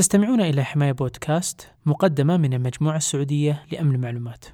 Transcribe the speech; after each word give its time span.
تستمعون 0.00 0.40
إلى 0.40 0.64
حماية 0.64 0.92
بودكاست 0.92 1.68
مقدمة 1.86 2.36
من 2.36 2.54
المجموعة 2.54 2.96
السعودية 2.96 3.64
لأمن 3.72 3.94
المعلومات. 3.94 4.44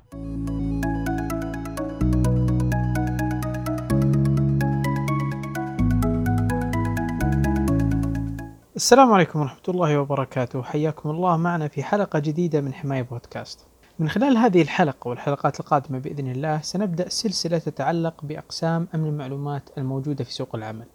السلام 8.76 9.12
عليكم 9.12 9.40
ورحمة 9.40 9.60
الله 9.68 9.98
وبركاته، 9.98 10.62
حياكم 10.62 11.10
الله 11.10 11.36
معنا 11.36 11.68
في 11.68 11.82
حلقة 11.82 12.18
جديدة 12.18 12.60
من 12.60 12.74
حماية 12.74 13.02
بودكاست. 13.02 13.66
من 13.98 14.08
خلال 14.08 14.36
هذه 14.36 14.62
الحلقة 14.62 15.08
والحلقات 15.08 15.60
القادمة 15.60 15.98
بإذن 15.98 16.30
الله 16.30 16.60
سنبدأ 16.60 17.08
سلسلة 17.08 17.58
تتعلق 17.58 18.24
بأقسام 18.24 18.88
أمن 18.94 19.06
المعلومات 19.06 19.70
الموجودة 19.78 20.24
في 20.24 20.32
سوق 20.32 20.54
العمل. 20.54 20.86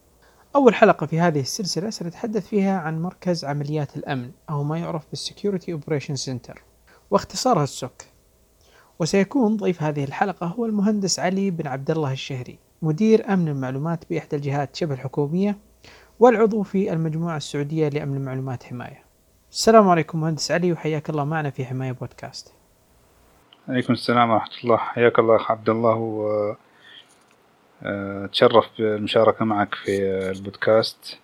أول 0.56 0.76
حلقة 0.76 1.06
في 1.06 1.20
هذه 1.20 1.40
السلسلة 1.40 1.90
سنتحدث 1.90 2.48
فيها 2.48 2.80
عن 2.80 3.02
مركز 3.02 3.46
عمليات 3.46 3.98
الأمن 3.98 4.32
أو 4.50 4.64
ما 4.64 4.78
يعرف 4.78 5.04
بال 5.10 5.23
security 5.23 5.74
operation 5.74 6.16
center 6.16 6.64
واختصارها 7.12 7.64
ال 7.64 7.73
SOC 7.73 8.02
وسيكون 9.00 9.58
ضيف 9.58 9.84
هذه 9.84 10.04
الحلقة 10.04 10.48
هو 10.48 10.66
المهندس 10.66 11.20
علي 11.20 11.52
بن 11.52 11.68
عبد 11.68 11.92
الله 11.92 12.12
الشهري 12.12 12.60
مدير 12.82 13.34
أمن 13.34 13.48
المعلومات 13.48 14.04
بإحدى 14.10 14.36
الجهات 14.36 14.76
شبه 14.76 14.94
الحكومية 14.94 15.58
والعضو 16.20 16.64
في 16.64 16.94
المجموعة 16.94 17.38
السعودية 17.38 17.90
لأمن 17.90 18.18
المعلومات 18.18 18.64
حماية. 18.64 19.04
السلام 19.52 19.90
عليكم 19.90 20.22
مهندس 20.22 20.52
علي 20.52 20.72
وحياك 20.72 21.10
الله 21.10 21.24
معنا 21.24 21.50
في 21.50 21.66
حماية 21.66 21.92
بودكاست. 21.92 22.54
عليكم 23.68 23.94
السلام 23.94 24.30
ورحمة 24.30 24.54
الله. 24.64 24.78
حياك 24.78 25.20
الله 25.20 25.36
أخ 25.36 25.52
عبد 25.52 25.70
الله 25.70 25.96
و 25.96 26.56
أتشرف 27.84 28.66
بالمشاركة 28.78 29.46
معك 29.46 29.76
في 29.76 30.02
البودكاست 30.36 31.18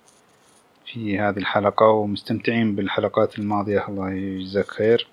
في 0.86 1.20
هذه 1.20 1.38
الحلقة 1.38 1.86
ومستمتعين 1.86 2.76
بالحلقات 2.76 3.40
الماضية. 3.40 3.88
الله 3.88 4.12
يجزاك 4.12 4.68
خير. 4.68 5.08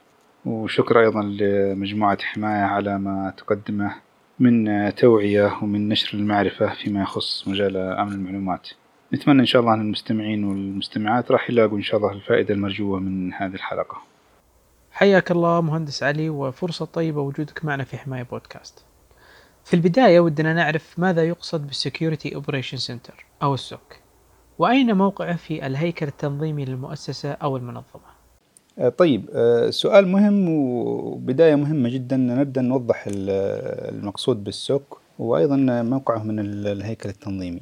وشكرا 0.45 1.01
أيضا 1.01 1.23
لمجموعة 1.23 2.19
حماية 2.23 2.63
على 2.63 2.99
ما 2.99 3.35
تقدمه 3.37 3.95
من 4.39 4.95
توعية 4.95 5.59
ومن 5.63 5.89
نشر 5.89 6.19
المعرفة 6.19 6.75
فيما 6.75 7.03
يخص 7.03 7.49
مجال 7.49 7.77
أمن 7.77 8.13
المعلومات. 8.13 8.69
نتمنى 9.15 9.41
إن 9.41 9.47
شاء 9.47 9.63
الله 9.63 9.75
أن 9.75 9.81
المستمعين 9.81 10.45
والمستمعات 10.45 11.31
راح 11.31 11.51
يلاقوا 11.51 11.79
إن 11.79 11.83
شاء 11.83 11.97
الله 11.97 12.13
الفائدة 12.13 12.55
المرجوة 12.55 13.01
من 13.01 13.33
هذه 13.33 13.55
الحلقة. 13.55 13.97
حياك 14.93 15.31
الله 15.31 15.61
مهندس 15.61 16.03
علي 16.03 16.29
وفرصة 16.29 16.85
طيبة 16.85 17.21
وجودك 17.21 17.65
معنا 17.65 17.85
في 17.85 17.97
حماية 17.99 18.23
بودكاست. 18.23 18.85
في 19.65 19.75
البداية 19.75 20.21
ودنا 20.21 20.55
نعرف 20.55 20.99
ماذا 20.99 21.25
يقصد 21.25 21.67
بال 21.67 21.80
security 21.80 22.35
operation 22.35 22.77
center 22.77 23.27
أو 23.43 23.55
ال 23.55 23.65
SOC 23.65 23.97
وأين 24.59 24.97
موقعه 24.97 25.37
في 25.37 25.67
الهيكل 25.67 26.07
التنظيمي 26.07 26.65
للمؤسسة 26.65 27.33
أو 27.33 27.57
المنظمة؟ 27.57 28.15
طيب 28.99 29.31
سؤال 29.71 30.09
مهم 30.09 30.49
وبداية 30.49 31.55
مهمة 31.55 31.89
جدا 31.89 32.17
نبدأ 32.17 32.61
نوضح 32.61 33.05
المقصود 33.09 34.45
بال 34.45 34.67
SOC 34.67 35.01
وأيضا 35.19 35.57
موقعه 35.83 36.23
من 36.23 36.39
الهيكل 36.41 37.09
التنظيمي. 37.09 37.61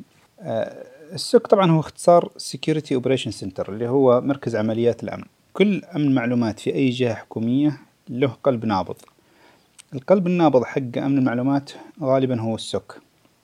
ال 1.13 1.21
SOC 1.21 1.47
طبعا 1.47 1.71
هو 1.71 1.81
اختصار 1.81 2.33
Security 2.39 3.01
Operation 3.01 3.33
Center 3.41 3.69
اللي 3.69 3.89
هو 3.89 4.21
مركز 4.21 4.57
عمليات 4.57 5.03
الأمن. 5.03 5.25
كل 5.53 5.83
أمن 5.97 6.15
معلومات 6.15 6.61
في 6.61 6.75
أي 6.75 6.91
جهة 6.91 7.15
حكومية 7.15 7.81
له 8.09 8.37
قلب 8.45 8.65
نابض. 8.65 8.97
القلب 9.95 10.27
النابض 10.27 10.65
حق 10.65 10.99
أمن 10.99 11.19
المعلومات 11.19 11.71
غالبا 12.03 12.41
هو 12.41 12.55
السوك 12.55 12.99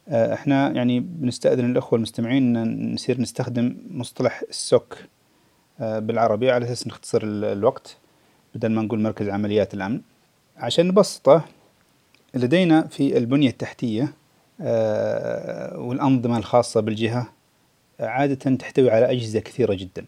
إحنا 0.08 0.70
يعني 0.70 1.00
بنستأذن 1.00 1.70
الأخوة 1.70 1.96
المستمعين 1.96 2.56
أن 2.56 2.94
نصير 2.94 3.20
نستخدم 3.20 3.76
مصطلح 3.90 4.42
السوك 4.48 4.98
بالعربي 5.80 6.50
على 6.50 6.64
أساس 6.64 6.86
نختصر 6.86 7.20
الوقت 7.24 7.96
بدل 8.54 8.68
ما 8.68 8.82
نقول 8.82 9.00
مركز 9.00 9.28
عمليات 9.28 9.74
الأمن. 9.74 10.00
عشان 10.56 10.88
نبسطه 10.88 11.44
لدينا 12.34 12.86
في 12.86 13.18
البنية 13.18 13.48
التحتية 13.48 14.12
والأنظمة 15.78 16.38
الخاصة 16.38 16.80
بالجهة 16.80 17.32
عادة 18.00 18.56
تحتوي 18.56 18.90
على 18.90 19.10
أجهزة 19.10 19.40
كثيرة 19.40 19.74
جدا. 19.74 20.04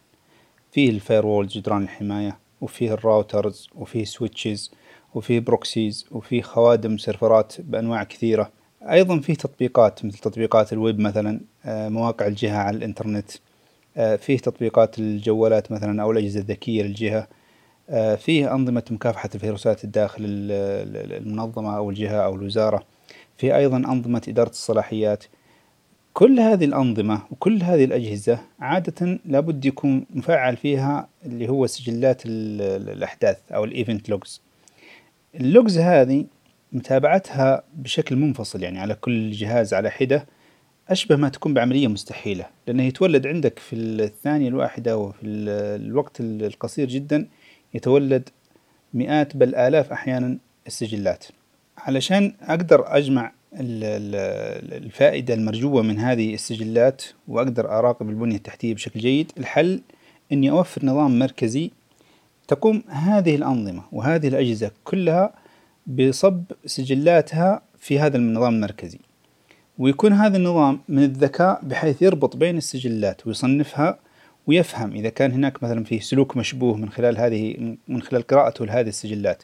فيه 0.72 0.90
ال 0.90 0.96
firewall 0.96 1.46
جدران 1.46 1.82
الحماية 1.82 2.38
وفيه 2.60 2.92
ال 2.92 3.02
routers 3.02 3.68
وفيه 3.74 4.04
switches 4.04 4.70
وفيه 5.14 5.40
proxies 5.40 6.06
وفيه 6.10 6.42
خوادم 6.42 6.98
سيرفرات 6.98 7.60
بأنواع 7.60 8.04
كثيرة. 8.04 8.50
أيضا 8.82 9.20
فيه 9.20 9.34
تطبيقات 9.34 10.04
مثل 10.04 10.18
تطبيقات 10.18 10.72
الويب 10.72 11.00
مثلا 11.00 11.40
مواقع 11.66 12.26
الجهة 12.26 12.58
على 12.58 12.76
الإنترنت 12.76 13.30
فيه 13.94 14.38
تطبيقات 14.38 14.98
الجوالات 14.98 15.72
مثلا 15.72 16.02
أو 16.02 16.12
الأجهزة 16.12 16.40
الذكية 16.40 16.82
للجهة 16.82 17.28
فيه 18.16 18.54
أنظمة 18.54 18.82
مكافحة 18.90 19.30
الفيروسات 19.34 19.84
الداخل 19.84 20.22
المنظمة 20.24 21.76
أو 21.76 21.90
الجهة 21.90 22.16
أو 22.16 22.34
الوزارة 22.34 22.82
فيه 23.38 23.56
أيضا 23.56 23.76
أنظمة 23.76 24.22
إدارة 24.28 24.50
الصلاحيات. 24.50 25.24
كل 26.14 26.40
هذه 26.40 26.64
الأنظمة 26.64 27.22
وكل 27.30 27.62
هذه 27.62 27.84
الأجهزة 27.84 28.38
عادة 28.60 29.18
لابد 29.24 29.64
يكون 29.64 30.06
مفعل 30.10 30.56
فيها 30.56 31.08
اللي 31.26 31.48
هو 31.48 31.66
سجلات 31.66 32.22
الأحداث 32.26 33.38
أو 33.52 33.64
ال 33.64 33.71
event 33.71 34.08
logs 34.08 34.40
ال 35.34 35.43
logs 35.43 35.78
هذه 35.78 36.24
متابعتها 36.72 37.62
بشكل 37.74 38.16
منفصل 38.16 38.62
يعني 38.62 38.78
على 38.78 38.94
كل 38.94 39.30
جهاز 39.30 39.74
على 39.74 39.90
حدة 39.90 40.26
أشبه 40.88 41.16
ما 41.16 41.28
تكون 41.28 41.54
بعملية 41.54 41.88
مستحيلة 41.88 42.46
لأنه 42.66 42.82
يتولد 42.82 43.26
عندك 43.26 43.58
في 43.58 43.76
الثانية 43.76 44.48
الواحدة 44.48 44.96
وفي 44.96 45.22
الوقت 45.22 46.20
القصير 46.20 46.88
جدا 46.88 47.28
يتولد 47.74 48.28
مئات 48.94 49.36
بل 49.36 49.54
آلاف 49.54 49.92
أحيانا 49.92 50.38
السجلات. 50.66 51.24
علشان 51.78 52.34
أقدر 52.40 52.96
أجمع 52.96 53.32
الفائدة 53.54 55.34
المرجوة 55.34 55.82
من 55.82 55.98
هذه 55.98 56.34
السجلات 56.34 57.02
وأقدر 57.28 57.78
أراقب 57.78 58.10
البنية 58.10 58.36
التحتية 58.36 58.74
بشكل 58.74 59.00
جيد 59.00 59.32
الحل 59.38 59.80
أني 60.32 60.50
أوفر 60.50 60.86
نظام 60.86 61.18
مركزي 61.18 61.70
تقوم 62.50 62.82
هذه 62.88 63.34
الأنظمة 63.34 63.82
وهذه 63.92 64.28
الأجهزة 64.28 64.70
كلها 64.84 65.32
بصب 65.86 66.44
سجلاتها 66.66 67.62
في 67.78 67.98
هذا 67.98 68.16
النظام 68.16 68.54
المركزي. 68.54 68.98
ويكون 69.78 70.12
هذا 70.12 70.36
النظام 70.36 70.80
من 70.88 71.02
الذكاء 71.02 71.60
بحيث 71.62 72.02
يربط 72.02 72.36
بين 72.36 72.56
السجلات 72.56 73.26
ويصنفها 73.26 73.98
ويفهم 74.46 74.92
إذا 74.92 75.08
كان 75.08 75.32
هناك 75.32 75.62
مثلا 75.62 75.84
فيه 75.84 76.00
سلوك 76.00 76.36
مشبوه 76.36 76.76
من 76.76 76.88
خلال 76.90 77.18
هذه 77.18 77.76
من 77.88 78.02
خلال 78.02 78.22
قراءته 78.22 78.66
لهذه 78.66 78.88
السجلات 78.88 79.42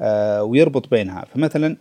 آه 0.00 0.42
ويربط 0.42 0.90
بينها. 0.90 1.24
فمثلا 1.34 1.76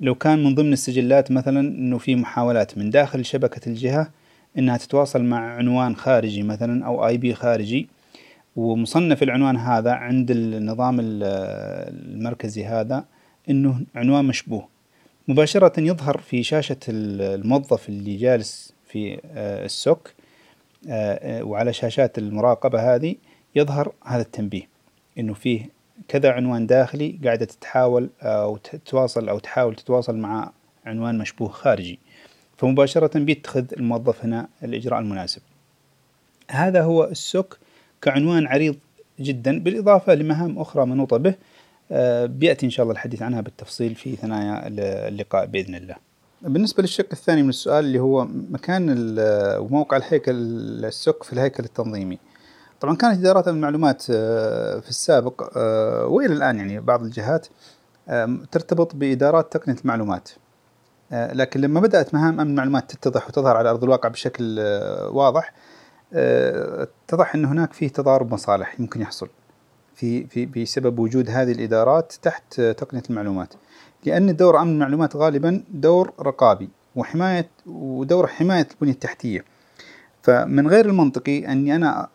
لو 0.00 0.14
كان 0.14 0.44
من 0.44 0.54
ضمن 0.54 0.72
السجلات 0.72 1.30
مثلا 1.30 1.60
إنه 1.60 1.98
في 1.98 2.16
محاولات 2.16 2.78
من 2.78 2.90
داخل 2.90 3.24
شبكة 3.24 3.68
الجهة 3.68 4.10
إنها 4.58 4.76
تتواصل 4.76 5.24
مع 5.24 5.56
عنوان 5.56 5.96
خارجي 5.96 6.42
مثلا 6.42 6.86
أو 6.86 7.06
آي 7.06 7.16
بي 7.16 7.34
خارجي 7.34 7.95
ومصنف 8.56 9.22
العنوان 9.22 9.56
هذا 9.56 9.92
عند 9.92 10.30
النظام 10.30 10.96
المركزي 11.00 12.64
هذا 12.64 13.04
إنه 13.50 13.80
عنوان 13.94 14.24
مشبوه. 14.24 14.68
مباشرة 15.28 15.80
يظهر 15.80 16.18
في 16.18 16.42
شاشة 16.42 16.76
الموظف 16.88 17.88
اللي 17.88 18.16
جالس 18.16 18.72
في 18.88 19.20
السوك 19.64 20.12
وعلى 21.22 21.72
شاشات 21.72 22.18
المراقبة 22.18 22.94
هذه 22.94 23.14
يظهر 23.54 23.92
هذا 24.04 24.22
التنبيه 24.22 24.68
إنه 25.18 25.34
فيه 25.34 25.70
كذا 26.08 26.32
عنوان 26.32 26.66
داخلي 26.66 27.18
قاعدة 27.24 27.44
تتحاول 27.44 28.10
أو 28.22 28.56
تتواصل 28.56 29.28
أو 29.28 29.38
تحاول 29.38 29.74
تتواصل 29.74 30.16
مع 30.16 30.50
عنوان 30.86 31.18
مشبوه 31.18 31.48
خارجي. 31.48 31.98
فمباشرة 32.56 33.18
بيتخذ 33.18 33.64
الموظف 33.72 34.24
هنا 34.24 34.48
الإجراء 34.62 35.00
المناسب. 35.00 35.42
هذا 36.50 36.82
هو 36.82 37.04
السوك 37.04 37.58
كعنوان 38.06 38.46
عريض 38.46 38.76
جدا 39.20 39.60
بالإضافة 39.60 40.14
لمهام 40.14 40.58
أخرى 40.58 40.86
منوطة 40.86 41.16
به 41.16 41.34
بيأتي 42.26 42.66
إن 42.66 42.70
شاء 42.70 42.84
الله 42.84 42.92
الحديث 42.92 43.22
عنها 43.22 43.40
بالتفصيل 43.40 43.94
في 43.94 44.16
ثنايا 44.16 44.62
اللقاء 45.08 45.46
بإذن 45.46 45.74
الله. 45.74 45.96
بالنسبة 46.42 46.82
للشق 46.82 47.06
الثاني 47.12 47.42
من 47.42 47.48
السؤال 47.48 47.84
اللي 47.84 47.98
هو 47.98 48.24
مكان 48.50 49.14
وموقع 49.58 49.96
الهيكل 49.96 50.34
السوك 50.84 51.22
في 51.22 51.32
الهيكل 51.32 51.64
التنظيمي. 51.64 52.18
طبعا 52.80 52.96
كانت 52.96 53.20
إدارات 53.20 53.48
المعلومات 53.48 54.02
في 54.02 54.88
السابق 54.88 55.58
وإلى 56.08 56.32
الآن 56.32 56.58
يعني 56.58 56.80
بعض 56.80 57.02
الجهات 57.02 57.46
ترتبط 58.52 58.96
بإدارات 58.96 59.52
تقنية 59.52 59.76
المعلومات. 59.80 60.28
لكن 61.12 61.60
لما 61.60 61.80
بدأت 61.80 62.14
مهام 62.14 62.40
أمن 62.40 62.50
المعلومات 62.50 62.90
تتضح 62.90 63.28
وتظهر 63.28 63.56
على 63.56 63.70
أرض 63.70 63.84
الواقع 63.84 64.08
بشكل 64.08 64.58
واضح 65.10 65.52
اتضح 66.12 67.34
أن 67.34 67.44
هناك 67.44 67.72
فيه 67.72 67.88
تضارب 67.88 68.32
مصالح 68.32 68.80
يمكن 68.80 69.00
يحصل 69.00 69.28
في 69.94 70.26
في 70.26 70.46
بسبب 70.46 70.98
وجود 70.98 71.30
هذه 71.30 71.52
الإدارات 71.52 72.12
تحت 72.22 72.60
تقنية 72.60 73.02
المعلومات. 73.10 73.54
لأن 74.04 74.36
دور 74.36 74.62
أمن 74.62 74.72
المعلومات 74.72 75.16
غالبا 75.16 75.62
دور 75.70 76.12
رقابي 76.20 76.68
وحماية 76.96 77.50
ودور 77.66 78.26
حماية 78.26 78.68
البنية 78.72 78.92
التحتية. 78.92 79.44
فمن 80.22 80.68
غير 80.68 80.86
المنطقي 80.86 81.52
أني 81.52 81.76
أنا 81.76 82.08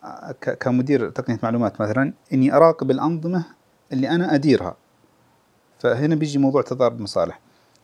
كمدير 0.60 1.10
تقنية 1.10 1.40
معلومات 1.44 1.82
مثلا 1.82 2.14
إني 2.34 2.54
أراقب 2.56 2.92
الأنظمة 2.92 3.46
اللي 3.94 4.10
أنا 4.10 4.36
أديرها. 4.36 4.76
فهنا 5.80 6.16
بيجي 6.16 6.40
موضوع 6.40 6.62
تضارب 6.62 7.02
مصالح. 7.02 7.40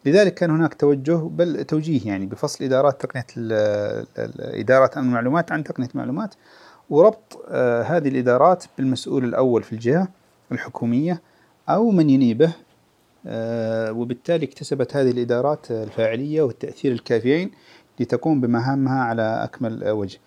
لذلك 0.07 0.33
كان 0.33 0.50
هناك 0.51 0.74
توجه 0.74 1.15
بل 1.15 1.63
توجيه 1.63 2.07
يعني 2.07 2.25
بفصل 2.25 2.63
إدارات 2.63 3.01
تقنية 3.01 3.25
إدارات 4.39 4.98
أمن 4.98 5.07
المعلومات 5.07 5.51
عن 5.51 5.63
تقنية 5.63 5.89
المعلومات 5.94 6.36
وربط 6.89 7.45
آه، 7.50 7.81
هذه 7.83 8.07
الإدارات 8.07 8.65
بالمسؤول 8.77 9.24
الأول 9.25 9.63
في 9.63 9.74
الجهة 9.74 10.07
الحكومية 10.51 11.21
أو 11.69 11.92
من 11.92 12.09
ينيبه 12.09 12.51
آه، 13.27 13.92
وبالتالي 13.92 14.45
اكتسبت 14.45 14.95
هذه 14.95 15.12
الإدارات 15.12 15.71
الفاعلية 15.71 16.42
والتأثير 16.42 16.92
الكافيين 16.92 17.51
لتقوم 18.00 18.42
بمهامها 18.42 19.04
على 19.04 19.44
أكمل 19.44 19.89
وجه. 19.89 20.19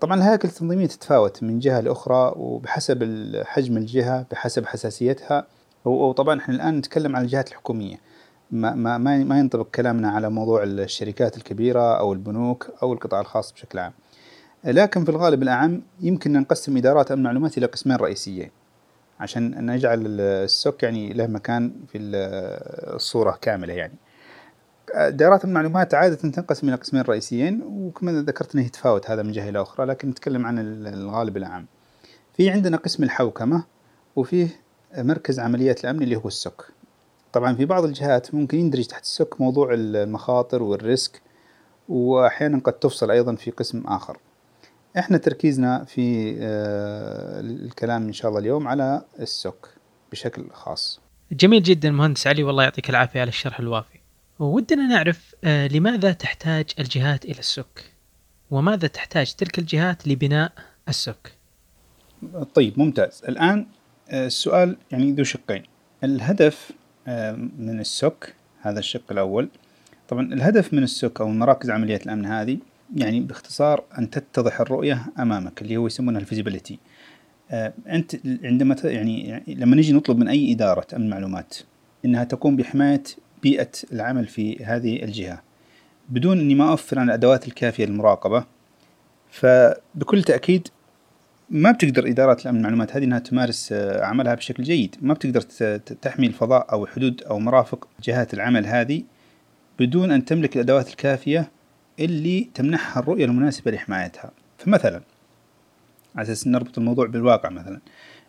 طبعا 0.00 0.16
الهياكل 0.16 0.48
التنظيمية 0.48 0.86
تتفاوت 0.86 1.42
من 1.42 1.58
جهة 1.58 1.80
لأخرى 1.80 2.32
وبحسب 2.36 3.32
حجم 3.44 3.76
الجهة 3.76 4.26
بحسب 4.30 4.66
حساسيتها 4.66 5.46
وطبعا 5.84 6.38
إحنا 6.38 6.54
الآن 6.54 6.78
نتكلم 6.78 7.16
عن 7.16 7.22
الجهات 7.22 7.48
الحكومية 7.48 7.96
ما 8.50 8.74
ما 8.74 8.98
ما 8.98 9.38
ينطبق 9.38 9.66
كلامنا 9.74 10.10
على 10.10 10.30
موضوع 10.30 10.62
الشركات 10.62 11.36
الكبيرة 11.36 11.98
أو 11.98 12.12
البنوك 12.12 12.70
أو 12.82 12.92
القطاع 12.92 13.20
الخاص 13.20 13.52
بشكل 13.52 13.78
عام. 13.78 13.92
لكن 14.64 15.04
في 15.04 15.10
الغالب 15.10 15.42
الأعم 15.42 15.82
يمكن 16.00 16.32
نقسم 16.32 16.76
إدارات 16.76 17.10
أمن 17.10 17.20
المعلومات 17.20 17.58
إلى 17.58 17.66
قسمين 17.66 17.96
رئيسيين 17.96 18.50
عشان 19.20 19.66
نجعل 19.66 20.20
ال 20.20 20.35
SOC 20.35 20.82
يعني 20.82 21.12
له 21.12 21.26
مكان 21.26 21.72
في 21.92 21.98
الصورة 21.98 23.38
كاملة 23.40 23.74
يعني. 23.74 23.94
إدارات 24.90 25.44
المعلومات 25.44 25.94
عادة 25.94 26.14
تنقسم 26.14 26.68
إلى 26.68 26.76
قسمين 26.76 27.02
رئيسيين 27.02 27.62
وكما 27.62 28.12
ذكرت 28.12 28.54
انه 28.54 28.66
يتفاوت 28.66 29.10
هذا 29.10 29.22
من 29.22 29.32
جهة 29.32 29.48
إلى 29.48 29.62
أخرى 29.62 29.86
لكن 29.86 30.08
نتكلم 30.08 30.46
عن 30.46 30.58
الغالب 30.86 31.36
الأعم. 31.36 31.66
في 32.34 32.50
عندنا 32.50 32.76
قسم 32.76 33.02
الحوكمة 33.02 33.64
وفيه 34.16 34.48
مركز 34.98 35.40
عمليات 35.40 35.84
الأمن 35.84 36.02
اللي 36.02 36.16
هو 36.16 36.28
ال 36.28 36.36
SOC 36.36 36.62
طبعا 37.32 37.54
في 37.54 37.64
بعض 37.64 37.84
الجهات 37.84 38.34
ممكن 38.34 38.58
يندرج 38.58 38.86
تحت 38.86 39.02
ال 39.02 39.11
SOC 39.11 39.40
موضوع 39.40 39.68
المخاطر 39.72 40.62
وال 40.62 40.82
risk 40.82 41.22
وأحيانا 41.88 42.58
قد 42.58 42.72
تفصل 42.72 43.10
أيضا 43.10 43.34
في 43.34 43.50
قسم 43.50 43.86
آخر. 43.86 44.18
إحنا 44.98 45.18
تركيزنا 45.18 45.84
في 45.84 46.36
آه، 46.40 47.40
الكلام 47.40 48.06
إن 48.06 48.12
شاء 48.12 48.28
الله 48.28 48.40
اليوم 48.40 48.68
على 48.68 49.02
السك 49.20 49.68
بشكل 50.12 50.50
خاص. 50.52 51.00
جميل 51.32 51.62
جدا 51.62 51.90
مهندس 51.90 52.26
علي 52.26 52.42
والله 52.42 52.62
يعطيك 52.62 52.90
العافية 52.90 53.20
على 53.20 53.28
الشرح 53.28 53.60
الوافي. 53.60 53.98
ودنا 54.38 54.86
نعرف 54.86 55.34
آه، 55.44 55.68
لماذا 55.68 56.12
تحتاج 56.12 56.70
الجهات 56.78 57.24
إلى 57.24 57.38
السك؟ 57.38 57.92
وماذا 58.50 58.88
تحتاج 58.88 59.34
تلك 59.34 59.58
الجهات 59.58 60.08
لبناء 60.08 60.52
السك؟ 60.88 61.32
طيب 62.54 62.78
ممتاز. 62.78 63.22
الآن 63.28 63.66
السؤال 64.12 64.76
يعني 64.90 65.12
ذو 65.12 65.24
شقين. 65.24 65.62
الهدف 66.04 66.70
آه، 66.70 66.77
من 67.58 67.80
السوك 67.80 68.32
هذا 68.60 68.78
الشق 68.78 69.12
الأول. 69.12 69.48
طبعا 70.08 70.32
الهدف 70.32 70.74
من 70.74 70.82
السوك 70.82 71.20
أو 71.20 71.28
مراكز 71.28 71.70
عمليات 71.70 72.06
الأمن 72.06 72.26
هذه 72.26 72.58
يعني 72.96 73.20
باختصار 73.20 73.84
أن 73.98 74.10
تتضح 74.10 74.60
الرؤية 74.60 75.06
أمامك 75.18 75.62
اللي 75.62 75.76
هو 75.76 75.86
يسمونها 75.86 76.20
الفيزيبيليتي. 76.20 76.78
آه، 77.50 77.72
أنت 77.88 78.16
عندما 78.44 78.76
يعني, 78.84 79.42
لما 79.48 79.76
نجي 79.76 79.92
نطلب 79.92 80.18
من 80.18 80.28
أي 80.28 80.52
إدارة 80.52 80.86
أمن 80.96 81.10
معلومات 81.10 81.56
أنها 82.04 82.24
تقوم 82.24 82.56
بحماية 82.56 83.02
بيئة 83.42 83.70
العمل 83.92 84.26
في 84.26 84.64
هذه 84.64 85.02
الجهة 85.02 85.42
بدون 86.08 86.40
أني 86.40 86.54
ما 86.54 86.70
أوفر 86.70 87.02
الأدوات 87.02 87.48
الكافية 87.48 87.84
للمراقبة 87.84 88.44
فبكل 89.30 90.22
تأكيد 90.22 90.68
ما 91.50 91.72
بتقدر 91.72 92.08
إدارات 92.08 92.42
الأمن 92.42 92.58
المعلومات 92.58 92.96
هذه 92.96 93.04
أنها 93.04 93.18
تمارس 93.18 93.72
آه، 93.72 94.04
عملها 94.04 94.34
بشكل 94.34 94.62
جيد. 94.62 94.96
ما 95.00 95.14
بتقدر 95.14 95.40
تحمي 95.80 96.26
الفضاء 96.26 96.72
أو 96.72 96.86
حدود 96.86 97.22
أو 97.22 97.38
مرافق 97.38 97.88
جهات 98.02 98.34
العمل 98.34 98.66
هذه 98.66 99.02
بدون 99.78 100.10
أن 100.10 100.24
تملك 100.24 100.56
الأدوات 100.56 100.88
الكافية 100.88 101.50
اللي 102.00 102.48
تمنحها 102.54 103.02
الرؤية 103.02 103.24
المناسبة 103.24 103.70
لحمايتها. 103.70 104.30
فمثلا 104.58 105.00
على 106.16 106.22
أساس 106.22 106.46
نربط 106.46 106.78
الموضوع 106.78 107.06
بالواقع 107.06 107.48
مثلا 107.48 107.80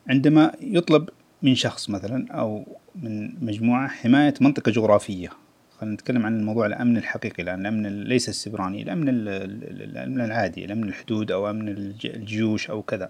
عندما 0.09 0.51
يطلب 0.61 1.09
من 1.41 1.55
شخص 1.55 1.89
مثلا 1.89 2.31
أو 2.31 2.77
من 2.95 3.45
مجموعة 3.45 3.87
حماية 3.87 4.33
منطقة 4.41 4.71
جغرافية 4.71 5.29
خلينا 5.79 5.93
نتكلم 5.95 6.25
عن 6.25 6.39
الموضوع 6.39 6.65
الأمن 6.65 6.97
الحقيقي 6.97 7.43
الآن 7.43 7.61
الأمن 7.61 8.03
ليس 8.03 8.29
السبراني 8.29 8.81
الأمن 8.81 9.09
الأمن 9.09 10.21
العادي 10.21 10.65
الأمن 10.65 10.83
الحدود 10.83 11.31
أو 11.31 11.49
أمن 11.49 11.67
الجيوش 12.03 12.69
أو 12.69 12.81
كذا. 12.81 13.09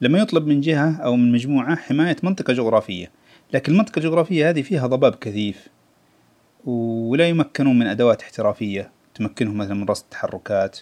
لما 0.00 0.18
يطلب 0.18 0.46
من 0.46 0.60
جهة 0.60 0.96
أو 0.96 1.16
من 1.16 1.32
مجموعة 1.32 1.76
حماية 1.76 2.16
منطقة 2.22 2.52
جغرافية 2.52 3.10
لكن 3.52 3.72
المنطقة 3.72 3.98
الجغرافية 3.98 4.50
هذه 4.50 4.62
فيها 4.62 4.86
ضباب 4.86 5.14
كثيف 5.14 5.68
ولا 6.64 7.28
يمكنون 7.28 7.78
من 7.78 7.86
أدوات 7.86 8.22
احترافية 8.22 8.90
تمكنهم 9.14 9.58
مثلا 9.58 9.74
من 9.74 9.84
رصد 9.84 10.04
التحركات 10.04 10.78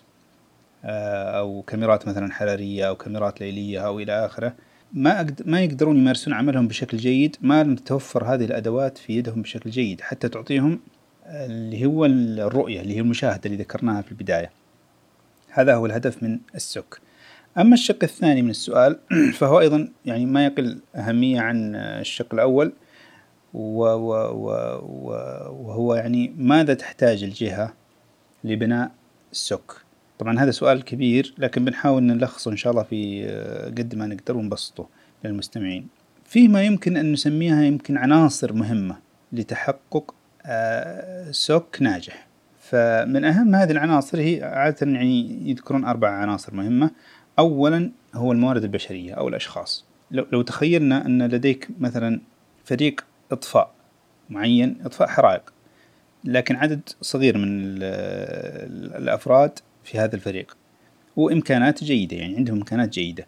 آه، 0.85 1.39
أو 1.39 1.63
كاميرات 1.63 2.09
مثلا 2.09 2.33
حرارية 2.33 2.89
أو 2.89 2.97
كاميرات 2.97 3.41
ليلية 3.41 3.87
أو 3.87 4.01
إلى 4.01 4.27
آخره. 4.27 4.55
ما 4.93 5.21
أقد... 5.21 5.43
ما 5.47 5.61
يقدرون 5.61 5.97
يمارسون 5.97 6.35
عملهم 6.35 6.69
بشكل 6.69 6.97
جيد 6.97 7.37
ما 7.41 7.65
لم 7.65 7.75
تتوفر 7.75 8.25
هذه 8.25 8.45
الأدوات 8.45 8.99
في 8.99 9.13
يدهم 9.13 9.43
بشكل 9.43 9.71
جيد 9.71 10.01
حتى 10.01 10.29
تعطيهم 10.29 10.81
اللي 11.27 11.87
هو 11.87 12.05
الرؤية 12.05 12.81
اللي 12.81 12.97
هي 12.97 13.01
المشاهدة 13.01 13.41
اللي 13.47 13.57
ذكرناها 13.57 14.03
في 14.03 14.13
البداية. 14.13 14.51
هذا 15.51 15.75
هو 15.75 15.87
الهدف 15.87 16.23
من 16.23 16.39
السك 16.55 17.01
أما 17.59 17.75
الشق 17.75 17.99
الثاني 18.03 18.43
من 18.43 18.51
السؤال 18.51 18.99
فهو 19.39 19.61
أيضا 19.61 19.89
يعني 20.05 20.27
ما 20.27 20.47
يقل 20.47 20.81
أهمية 20.97 21.41
عن 21.41 21.75
الشق 21.75 22.35
الأول 22.35 22.73
وهو 23.55 24.65
يعني 25.95 26.35
ماذا 26.37 26.75
تحتاج 26.75 27.25
الجهة 27.25 27.75
لبناء 28.45 28.91
السك 29.33 29.82
طبعا 30.23 30.41
هذا 30.41 30.51
سؤال 30.51 30.85
كبير 30.85 31.35
لكن 31.39 31.65
بنحاول 31.65 32.03
نلخصه 32.03 32.51
إن 32.51 32.57
شاء 32.57 32.71
الله 32.71 32.83
في 32.83 33.25
آه، 33.27 33.69
قد 33.69 33.95
ما 33.95 34.07
نقدر 34.07 34.37
ونبسطه 34.37 34.89
للمستمعين. 35.25 35.89
في 36.25 36.49
ما 36.49 36.63
يمكن 36.63 36.97
أن 36.97 37.13
نسميها 37.13 37.63
يمكن 37.63 37.97
عناصر 37.97 38.53
مهمة 38.53 38.97
لتحقق 39.33 40.15
آه، 40.47 41.31
سوك 41.31 41.77
ناجح. 41.83 42.27
فمن 42.61 43.25
أهم 43.25 43.55
هذه 43.55 43.71
العناصر 43.71 44.21
هي 44.21 44.43
عادة 44.43 44.87
يعني 44.87 45.51
يذكرون 45.51 45.85
أربع 45.85 46.11
عناصر 46.11 46.55
مهمة. 46.55 46.91
أولا 47.39 47.91
هو 48.15 48.33
الموارد 48.33 48.63
البشرية 48.63 49.15
أو 49.15 49.29
الأشخاص. 49.29 49.85
لو, 50.11 50.27
لو 50.33 50.43
تخيلنا 50.43 51.07
أن 51.07 51.23
لديك 51.23 51.69
مثلا 51.81 52.21
فريق 52.65 53.05
إطفاء 53.33 53.75
معين 54.31 54.77
إطفاء 54.85 55.09
حرائق 55.09 55.53
لكن 56.25 56.57
عدد 56.57 56.81
صغير 57.01 57.39
من 57.39 57.49
الأفراد 58.97 59.59
في 59.85 59.99
هذا 59.99 60.15
الفريق. 60.15 60.57
وإمكانات 61.17 61.85
جيدة 61.85 62.17
يعني 62.17 62.37
عندهم 62.37 62.57
إمكانات 62.57 62.89
جيدة. 62.89 63.27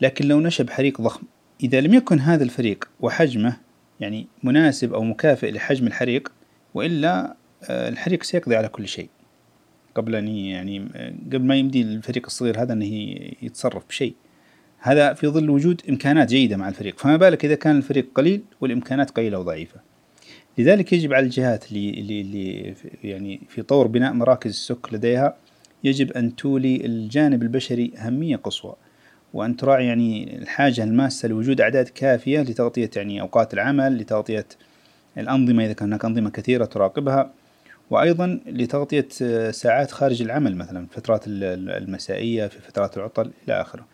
لكن 0.00 0.28
لو 0.28 0.40
نشب 0.40 0.70
حريق 0.70 1.00
ضخم 1.00 1.22
إذا 1.62 1.80
لم 1.80 1.94
يكن 1.94 2.20
هذا 2.20 2.44
الفريق 2.44 2.88
وحجمه 3.00 3.56
يعني 4.00 4.26
مناسب 4.42 4.94
أو 4.94 5.04
مكافئ 5.04 5.50
لحجم 5.50 5.86
الحريق 5.86 6.32
وإلا 6.74 7.36
آه، 7.70 7.88
الحريق 7.88 8.22
سيقضي 8.22 8.56
على 8.56 8.68
كل 8.68 8.88
شيء. 8.88 9.08
قبل 9.94 10.14
أن 10.14 10.28
يعني 10.28 10.78
قبل 11.32 11.42
ما 11.42 11.56
يمدي 11.56 11.82
الفريق 11.82 12.26
الصغير 12.26 12.62
هذا 12.62 12.72
أنه 12.72 13.16
يتصرف 13.42 13.88
بشيء. 13.88 14.14
هذا 14.78 15.12
في 15.12 15.26
ظل 15.26 15.50
وجود 15.50 15.82
إمكانات 15.88 16.28
جيدة 16.28 16.56
مع 16.56 16.68
الفريق. 16.68 16.98
فما 16.98 17.16
بالك 17.16 17.44
إذا 17.44 17.54
كان 17.54 17.76
الفريق 17.76 18.08
قليل 18.14 18.42
والإمكانات 18.60 19.10
قليلة 19.10 19.38
وضعيفة. 19.38 19.80
لذلك 20.58 20.92
يجب 20.92 21.12
على 21.12 21.24
الجهات 21.24 21.72
اللي, 21.72 21.90
اللي, 21.90 22.20
اللي 22.20 22.74
يعني 23.04 23.40
في 23.48 23.62
طور 23.62 23.86
بناء 23.86 24.12
مراكز 24.12 24.50
السك 24.50 24.94
لديها 24.94 25.36
يجب 25.84 26.12
أن 26.12 26.36
تولي 26.36 26.86
الجانب 26.86 27.42
البشري 27.42 27.92
أهمية 27.98 28.36
قصوى 28.36 28.74
وأن 29.34 29.56
تراعي 29.56 29.86
يعني 29.86 30.38
الحاجة 30.38 30.84
الماسة 30.84 31.28
لوجود 31.28 31.60
أعداد 31.60 31.88
كافية 31.88 32.40
لتغطية 32.40 32.90
يعني 32.96 33.20
أوقات 33.20 33.54
العمل 33.54 33.98
لتغطية 33.98 34.46
الأنظمة 35.18 35.64
إذا 35.64 35.72
كان 35.72 35.88
هناك 35.88 36.04
أنظمة 36.04 36.30
كثيرة 36.30 36.64
تراقبها 36.64 37.30
وأيضا 37.90 38.40
لتغطية 38.46 39.08
ساعات 39.50 39.90
خارج 39.90 40.22
العمل 40.22 40.56
مثلا 40.56 40.86
فترات 40.90 41.24
المسائية 41.26 42.46
في 42.46 42.58
فترات 42.60 42.96
العطل 42.96 43.30
إلى 43.44 43.60
آخره. 43.60 43.86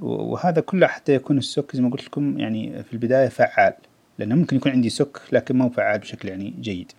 وهذا 0.00 0.60
كله 0.60 0.86
حتى 0.86 1.14
يكون 1.14 1.38
السك 1.38 1.76
زي 1.76 1.82
ما 1.82 1.90
قلت 1.90 2.04
لكم 2.04 2.38
يعني 2.38 2.82
في 2.82 2.92
البداية 2.92 3.28
فعال 3.28 3.72
لأنه 4.18 4.34
ممكن 4.34 4.56
يكون 4.56 4.72
عندي 4.72 4.88
سك 4.88 5.20
لكن 5.32 5.56
ما 5.56 5.64
هو 5.64 5.68
فعال 5.68 5.98
بشكل 5.98 6.28
يعني 6.28 6.54
جيد. 6.60 6.92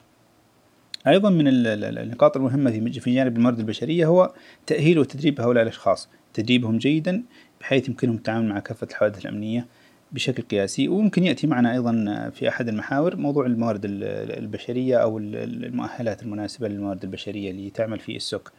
أيضا 1.08 1.30
من 1.30 1.44
النقاط 1.48 2.38
المهمة 2.38 2.72
في 2.90 3.14
جانب 3.14 3.38
الموارد 3.38 3.60
البشرية 3.60 4.06
هو 4.06 4.34
تأهيل 4.68 5.00
وتدريب 5.00 5.42
هؤلاء 5.42 5.64
الأشخاص 5.64 6.10
تدريبهم 6.34 6.78
جيدا 6.78 7.24
بحيث 7.62 7.90
يمكنهم 7.90 8.16
التعامل 8.16 8.50
مع 8.50 8.60
كافة 8.60 8.88
الحوادث 8.92 9.26
الأمنية 9.26 9.66
بشكل 10.12 10.44
قياسي. 10.44 10.88
وممكن 10.88 11.24
يأتي 11.24 11.48
معنا 11.48 11.74
أيضا 11.74 12.30
في 12.36 12.50
أحد 12.50 12.68
المحاور 12.68 13.16
موضوع 13.16 13.46
الموارد 13.46 13.82
البشرية 13.86 14.98
أو 14.98 15.18
المؤهلات 15.18 16.24
المناسبة 16.24 16.68
للموارد 16.68 17.04
البشرية 17.04 17.52
اللي 17.52 17.70
تعمل 17.70 18.00
في 18.00 18.16
السوق 18.16 18.52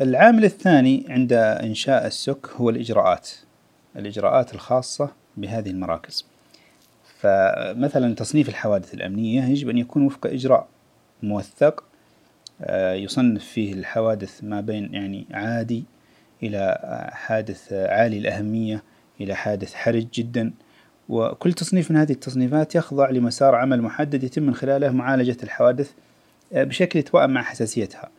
العامل 0.00 0.44
الثاني 0.44 1.06
عند 1.08 1.32
إنشاء 1.32 2.06
السك 2.06 2.46
هو 2.56 2.70
الإجراءات 2.70 3.30
الإجراءات 3.96 4.54
الخاصة 4.54 5.12
بهذه 5.36 5.70
المراكز. 5.70 6.26
فمثلا 7.20 8.14
تصنيف 8.14 8.48
الحوادث 8.48 8.94
الأمنية 8.94 9.44
يجب 9.44 9.68
أن 9.68 9.78
يكون 9.78 10.02
وفق 10.06 10.26
إجراء 10.26 10.68
موثق 11.22 11.84
آه، 12.62 12.92
يصنف 12.92 13.44
فيه 13.44 13.74
الحوادث 13.74 14.44
ما 14.44 14.60
بين 14.60 14.94
يعني 14.94 15.26
عادي 15.30 15.84
إلى 16.42 16.78
حادث 17.12 17.72
عالي 17.72 18.18
الأهمية 18.18 18.82
إلى 19.20 19.34
حادث 19.34 19.74
حرج 19.74 20.06
جدا. 20.14 20.52
وكل 21.08 21.52
تصنيف 21.52 21.90
من 21.90 21.96
هذه 21.96 22.12
التصنيفات 22.12 22.74
يخضع 22.74 23.10
لمسار 23.10 23.54
عمل 23.54 23.82
محدد 23.82 24.24
يتم 24.24 24.42
من 24.42 24.54
خلاله 24.54 24.90
معالجة 24.90 25.36
الحوادث 25.42 25.90
آه، 26.52 26.64
بشكل 26.64 26.98
يتوائم 26.98 27.30
مع 27.30 27.42
حساسيتها. 27.42 28.10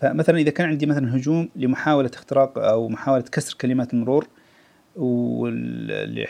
فمثلا 0.00 0.38
إذا 0.38 0.50
كان 0.50 0.68
عندي 0.68 0.86
مثلا 0.86 1.16
هجوم 1.16 1.48
لمحاولة 1.56 2.10
اختراق 2.14 2.58
أو 2.58 2.88
محاولة 2.88 3.22
كسر 3.22 3.56
كلمات 3.60 3.94
المرور 3.94 4.28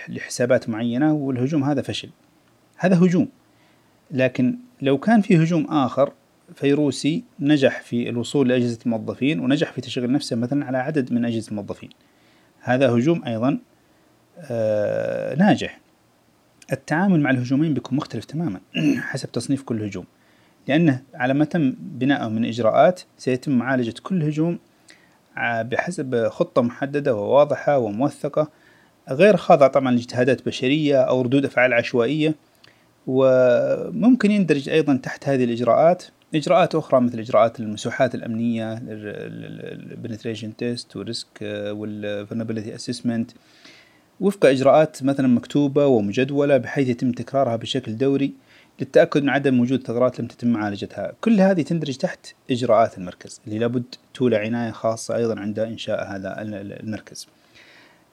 لحسابات 0.08 0.68
معينة 0.68 1.12
والهجوم 1.14 1.64
هذا 1.64 1.82
فشل. 1.82 2.10
هذا 2.76 2.98
هجوم. 2.98 3.28
لكن 4.10 4.58
لو 4.82 4.98
كان 4.98 5.20
في 5.20 5.36
هجوم 5.36 5.64
آخر 5.64 6.12
فيروسي 6.54 7.24
نجح 7.40 7.80
في 7.80 8.08
الوصول 8.08 8.48
لأجهزة 8.48 8.78
الموظفين 8.86 9.40
ونجح 9.40 9.72
في 9.72 9.80
تشغيل 9.80 10.12
نفسه 10.12 10.36
مثلا 10.36 10.64
على 10.66 10.78
عدد 10.78 11.12
من 11.12 11.24
أجهزة 11.24 11.50
الموظفين. 11.50 11.90
هذا 12.60 12.90
هجوم 12.90 13.24
أيضا 13.24 13.58
آه 14.38 15.34
ناجح. 15.34 15.80
التعامل 16.72 17.20
مع 17.20 17.30
الهجومين 17.30 17.74
بيكون 17.74 17.98
مختلف 17.98 18.24
تماما 18.24 18.60
حسب 19.10 19.32
تصنيف 19.32 19.62
كل 19.62 19.82
هجوم. 19.82 20.04
لأنه 20.68 21.02
على 21.14 21.34
ما 21.34 21.44
تم 21.44 21.74
بناءه 21.78 22.28
من 22.28 22.44
إجراءات 22.44 23.00
سيتم 23.18 23.52
معالجة 23.52 23.94
كل 24.02 24.22
هجوم 24.22 24.58
آه، 25.38 25.62
بحسب 25.62 26.28
خطة 26.28 26.62
محددة 26.62 27.14
وواضحة 27.14 27.78
وموثقة. 27.78 28.50
غير 29.08 29.36
خاضعة 29.36 29.68
طبعا 29.68 29.92
لاجتهادات 29.92 30.46
بشرية 30.46 30.96
أو 31.02 31.22
ردود 31.22 31.44
أفعال 31.44 31.72
عشوائية. 31.72 32.34
وممكن 33.06 34.30
يندرج 34.30 34.68
أيضا 34.68 34.96
تحت 34.96 35.28
هذه 35.28 35.44
الإجراءات. 35.44 36.04
إجراءات 36.34 36.74
أخرى 36.74 37.00
مثل 37.00 37.18
إجراءات 37.18 37.60
المسوحات 37.60 38.14
الأمنية 38.14 38.82
ال 38.82 38.97
penetration 38.97 40.56
test 40.56 40.96
وال 40.96 41.12
risk 41.12 41.42
وال 41.70 41.84
vulnerability 41.84 42.74
assessment 42.74 43.30
وفق 44.20 44.46
إجراءات 44.46 45.02
مثلا 45.02 45.28
مكتوبة 45.28 45.86
ومجدولة 45.86 46.56
بحيث 46.56 46.88
يتم 46.88 47.12
تكرارها 47.12 47.56
بشكل 47.56 47.96
دوري 47.96 48.32
للتأكد 48.80 49.22
من 49.22 49.28
عدم 49.28 49.60
وجود 49.60 49.86
ثغرات 49.86 50.20
لم 50.20 50.26
تتم 50.26 50.48
معالجتها. 50.48 51.12
كل 51.20 51.40
هذه 51.40 51.62
تندرج 51.62 51.96
تحت 51.96 52.26
إجراءات 52.50 52.98
المركز 52.98 53.40
اللي 53.46 53.58
لابد 53.58 53.94
تولى 54.14 54.36
عناية 54.36 54.70
خاصة 54.70 55.16
أيضا 55.16 55.40
عند 55.40 55.58
إنشاء 55.58 56.04
هذا 56.04 56.34
المركز. 56.42 57.28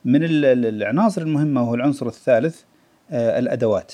من 0.06 0.20
العناصر 0.24 1.22
المهمة 1.22 1.62
وهو 1.62 1.75
العنصر 1.75 2.08
الثالث 2.08 2.62
آه، 3.12 3.39
الأدوات. 3.39 3.94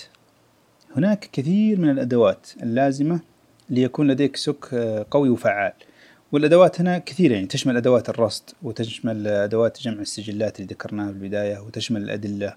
هناك 0.96 1.30
كثير 1.32 1.80
من 1.80 1.90
الأدوات 1.90 2.48
اللازمة 2.64 3.20
ليكون 3.70 4.08
لديك 4.08 4.36
سك 4.36 4.74
آه، 4.74 5.06
قوي 5.12 5.30
وفعال. 5.30 5.74
والأدوات 6.32 6.82
هنا 6.82 6.98
كثيرة 6.98 7.34
يعني 7.34 7.48
تشمل 7.48 7.78
أدوات 7.78 8.10
الرصد 8.10 8.50
وتشمل 8.64 9.28
أدوات 9.28 9.82
جمع 9.82 10.02
السجلات 10.02 10.60
اللي 10.60 10.74
ذكرناها 10.74 11.08
في 11.08 11.14
البداية 11.14 11.60
وتشمل 11.60 12.04
الأدلة 12.04 12.56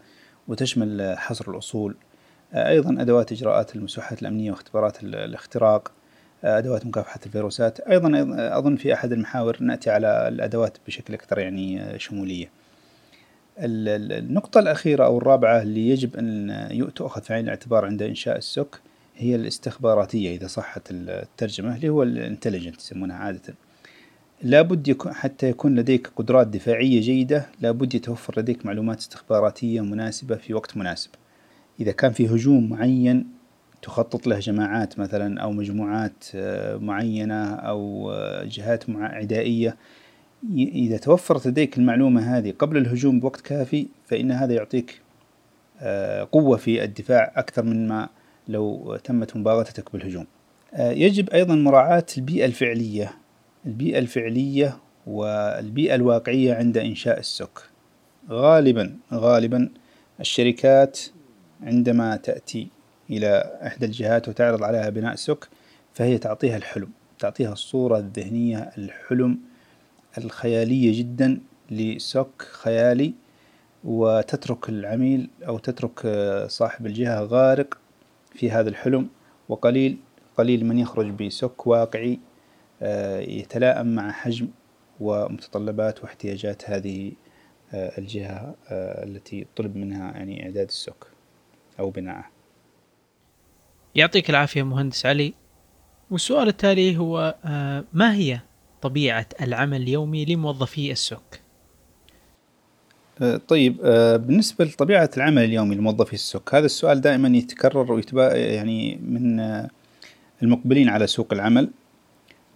وتشمل 0.49 1.15
حصر 1.19 1.51
الأصول. 1.51 1.97
أيضا 2.55 3.03
أدوات 3.03 3.33
إجراءات 3.33 3.77
المسوحات 3.77 4.23
الأمنية 4.23 4.51
واختبارات 4.51 5.05
الاختراق 5.05 5.93
أدوات 6.45 6.87
مكافحة 6.87 7.21
الفيروسات. 7.27 7.81
أيضا 7.81 8.11
أظن 8.59 8.77
في 8.77 8.95
أحد 8.95 9.13
المحاور 9.13 9.57
نأتي 9.61 9.91
على 9.91 10.29
الأدوات 10.29 10.77
بشكل 10.87 11.15
أكثر 11.15 11.39
يعني 11.39 11.99
شمولية. 11.99 12.51
النقطة 13.59 14.61
الأخيرة 14.61 15.05
أو 15.05 15.19
الرابعة 15.19 15.63
اللي 15.63 15.89
يجب 15.89 16.17
أن 16.17 16.91
تؤخذ 16.95 17.23
في 17.23 17.35
عين 17.35 17.45
الاعتبار 17.45 17.85
عند 17.85 18.03
إنشاء 18.03 18.37
السك 18.37 18.81
هي 19.17 19.35
الاستخباراتية 19.35 20.37
إذا 20.37 20.47
صحت 20.47 20.83
الترجمة 20.91 21.77
اللي 21.77 21.89
هو 21.89 22.03
الانتليجنت 22.03 22.79
يسمونها 22.79 23.17
عادة. 23.17 23.55
لابد 24.43 24.89
يكون 24.89 25.13
حتى 25.13 25.49
يكون 25.49 25.77
لديك 25.77 26.11
قدرات 26.17 26.47
دفاعية 26.47 27.01
جيدة 27.01 27.47
لابد 27.61 27.95
يتوفر 27.95 28.41
لديك 28.41 28.67
معلومات 28.67 28.99
استخباراتية 28.99 29.81
مناسبة 29.81 30.37
في 30.37 30.55
وقت 30.55 30.77
مناسب. 30.77 31.11
إذا 31.81 31.93
كان 31.93 32.13
في 32.13 32.27
هجوم 32.27 32.69
معين 32.69 33.27
تخطط 33.83 34.27
له 34.27 34.39
جماعات 34.39 34.99
مثلا 34.99 35.41
أو 35.41 35.53
مجموعات 35.53 36.25
آه، 36.35 36.77
معينة 36.77 37.55
أو 37.55 38.11
آه، 38.13 38.45
جهات 38.45 38.85
عدائية 38.91 39.77
إذا 40.55 40.97
توفرت 40.97 41.47
لديك 41.47 41.79
المعلومة 41.79 42.37
هذه 42.37 42.55
قبل 42.59 42.77
الهجوم 42.77 43.21
بوقت 43.21 43.41
كافي 43.41 43.87
فإن 44.07 44.33
هذا 44.33 44.55
يعطيك 44.55 45.01
آه، 45.81 46.29
قوة 46.33 46.57
في 46.57 46.85
الدفاع 46.85 47.33
أكثر 47.37 47.63
من 47.63 47.89
ما 47.89 48.09
لو 48.49 48.97
تمت 49.05 49.37
مباغتتك 49.37 49.93
بالهجوم. 49.93 50.27
يجب 50.79 51.31
أيضا 51.31 51.55
مراعاة 51.55 52.07
البيئة 52.19 52.45
الفعلية 52.45 53.13
البيئة 53.67 53.99
الفعلية 53.99 54.79
والبيئة 55.07 55.95
الواقعية 55.95 56.55
عند 56.55 56.79
إنشاء 56.79 57.19
السك. 57.19 57.59
غالبا 58.31 58.97
غالبا 59.13 59.69
الشركات 60.21 61.01
عندما 61.63 62.17
تأتي 62.17 62.69
إلى 63.11 63.59
إحدى 63.67 63.87
الجهات 63.87 64.29
وتعرض 64.29 64.63
عليها 64.63 64.89
بناء 64.89 65.15
سك 65.15 65.49
فهي 65.95 66.19
تعطيها 66.19 66.57
الحلم 66.57 66.89
تعطيها 67.19 67.53
الصورة 67.53 67.99
الذهنية 67.99 68.59
الحلم 68.79 69.39
الخيالية 70.19 70.99
جدا 70.99 71.41
لسك 71.71 72.43
خيالي 72.43 73.15
وتترك 73.85 74.69
العميل 74.69 75.31
أو 75.47 75.59
تترك 75.59 76.07
صاحب 76.47 76.87
الجهة 76.87 77.21
غارق 77.21 77.79
في 78.35 78.51
هذا 78.51 78.69
الحلم. 78.69 79.09
وقليل 79.49 79.99
قليل 80.37 80.67
من 80.67 80.79
يخرج 80.79 81.11
بسك 81.11 81.67
واقعي 81.67 82.19
آه، 82.83 83.21
يتلائم 83.21 83.95
مع 83.95 84.13
حجم 84.13 84.49
ومتطلبات 85.01 86.03
واحتياجات 86.03 86.71
هذه 86.71 87.13
آه، 87.75 87.99
الجهة 87.99 88.55
آه، 88.69 89.05
التي 89.05 89.47
طلب 89.57 89.77
منها 89.77 90.13
يعني 90.13 90.45
إعداد 90.45 90.67
السك 90.69 91.07
أو 91.81 91.91
بناءه. 91.91 92.25
يعطيك 93.95 94.31
العافية 94.31 94.63
مهندس 94.63 95.07
علي. 95.07 95.35
والسؤال 96.11 96.49
التالي 96.49 96.97
هو 96.97 97.35
آه، 97.45 97.85
ما 97.93 98.15
هي 98.15 98.41
طبيعة 98.83 99.27
العمل 99.41 99.83
اليومي 99.83 100.25
لموظفي 100.25 100.93
السك؟ 100.93 101.41
آه، 103.23 103.37
طيب 103.37 103.77
آه، 103.85 104.17
بالنسبة 104.17 104.65
لطبيعة 104.65 105.11
العمل 105.17 105.45
اليومي 105.45 105.75
لموظفي 105.75 106.13
السك 106.13 106.55
هذا 106.55 106.67
السؤال 106.67 107.01
دائما 107.01 107.39
يتكرر 107.39 107.93
ويتبا 107.93 108.35
يعني 108.37 108.97
من 108.97 109.41
المقبلين 110.43 110.89
على 110.89 111.07
سوق 111.07 111.33
العمل 111.33 111.71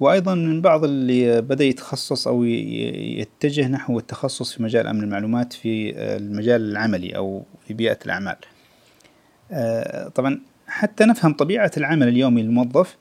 وأيضا 0.00 0.35
من 0.35 0.61
بعض 0.61 0.85
اللي 0.85 1.41
بدأ 1.41 1.65
يتخصص 1.65 2.29
أو 2.29 2.45
يتجه 2.45 3.69
نحو 3.69 3.99
التخصص 3.99 4.53
في 4.53 4.62
مجال 4.62 4.87
أمن 4.87 5.05
المعلومات 5.05 5.53
في 5.53 5.93
المجال 5.97 6.71
العملي 6.71 7.17
أو 7.17 7.43
في 7.67 7.75
بيئة 7.75 7.99
الأعمال 8.05 8.37
آه، 9.53 10.09
طبعا 10.09 10.41
حتى 10.67 11.05
نفهم 11.05 11.33
طبيعة 11.33 11.71
العمل 11.77 12.09
اليومي 12.09 12.43
للموظف 12.43 12.97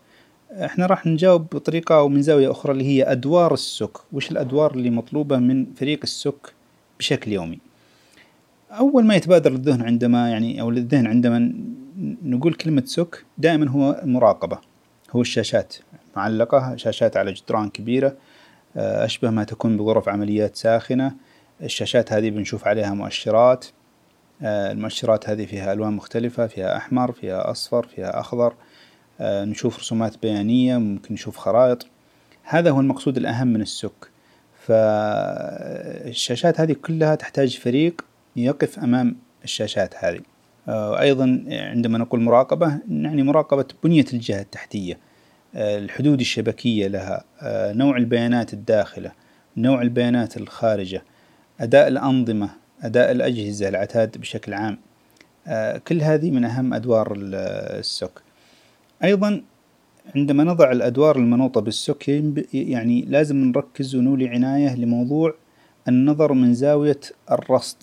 إحنا 0.51 0.85
راح 0.85 1.05
نجاوب 1.05 1.41
بطريقة 1.41 1.95
أو 1.95 2.09
من 2.09 2.21
زاوية 2.21 2.51
أخرى 2.51 2.71
اللي 2.71 2.83
هي 2.83 3.11
أدوار 3.11 3.53
السك. 3.53 3.97
وش 4.13 4.31
الأدوار 4.31 4.73
اللي 4.73 4.89
مطلوبة 4.89 5.37
من 5.37 5.73
فريق 5.73 5.99
السك 6.03 6.53
بشكل 6.99 7.31
يومي؟ 7.31 7.59
أول 8.71 9.05
ما 9.05 9.15
يتبادر 9.15 9.51
للذهن 9.51 9.81
عندما 9.81 10.29
يعني 10.29 10.61
أو 10.61 10.71
للذهن 10.71 11.07
عندما 11.07 11.53
نقول 12.23 12.53
كلمة 12.53 12.83
سك 12.85 13.25
دائما 13.37 13.69
هو 13.69 14.01
المراقبة 14.03 14.57
هو 15.11 15.21
الشاشات. 15.21 15.75
معلقة 16.15 16.75
شاشات 16.75 17.17
على 17.17 17.33
جدران 17.33 17.69
كبيرة 17.69 18.15
آه، 18.77 19.05
أشبه 19.05 19.29
ما 19.29 19.43
تكون 19.43 19.77
بغرف 19.77 20.09
عمليات 20.09 20.55
ساخنة. 20.55 21.15
الشاشات 21.63 22.13
هذه 22.13 22.29
بنشوف 22.29 22.67
عليها 22.67 22.93
مؤشرات 22.93 23.65
آه، 24.41 24.71
المؤشرات 24.71 25.29
هذه 25.29 25.45
فيها 25.45 25.73
ألوان 25.73 25.93
مختلفة 25.93 26.47
فيها 26.47 26.77
أحمر 26.77 27.11
فيها 27.11 27.51
أصفر 27.51 27.87
فيها 27.87 28.19
أخضر. 28.19 28.53
نشوف 29.21 29.79
رسومات 29.79 30.21
بيانية 30.21 30.77
ممكن 30.77 31.13
نشوف 31.13 31.37
خرائط. 31.37 31.87
هذا 32.43 32.71
هو 32.71 32.79
المقصود 32.79 33.17
الأهم 33.17 33.47
من 33.47 33.61
السك. 33.61 34.09
فالشاشات 34.67 36.59
هذه 36.59 36.73
كلها 36.73 37.15
تحتاج 37.15 37.57
فريق 37.57 38.01
يقف 38.35 38.79
أمام 38.79 39.15
الشاشات 39.43 39.95
هذه. 39.97 40.19
آه، 40.67 40.99
أيضا 40.99 41.45
عندما 41.49 41.97
نقول 41.97 42.21
مراقبة 42.21 42.79
نعني 42.87 43.23
مراقبة 43.23 43.65
بنية 43.83 44.05
الجهة 44.13 44.41
التحتية 44.41 44.97
الحدود 45.55 46.19
الشبكية 46.19 46.87
لها 46.87 47.23
نوع 47.73 47.97
البيانات 47.97 48.53
الداخلة 48.53 49.11
نوع 49.57 49.81
البيانات 49.81 50.37
الخارجة 50.37 51.03
أداء 51.59 51.87
الأنظمة 51.87 52.49
أداء 52.81 53.11
الأجهزة 53.11 53.69
العتاد 53.69 54.17
بشكل 54.17 54.53
عام. 54.53 54.77
آه، 55.47 55.77
كل 55.77 56.01
هذه 56.01 56.31
من 56.31 56.45
أهم 56.45 56.73
أدوار 56.73 57.13
السوك 57.17 58.21
أيضا 59.03 59.41
عندما 60.15 60.43
نضع 60.43 60.71
الأدوار 60.71 61.15
المنوطة 61.15 61.61
بالسك 61.61 62.09
يعني 62.53 63.01
لازم 63.01 63.37
نركز 63.37 63.95
ونولي 63.95 64.27
عناية 64.27 64.75
لموضوع 64.75 65.35
النظر 65.87 66.33
من 66.33 66.53
زاوية 66.53 66.99
الرصد 67.31 67.77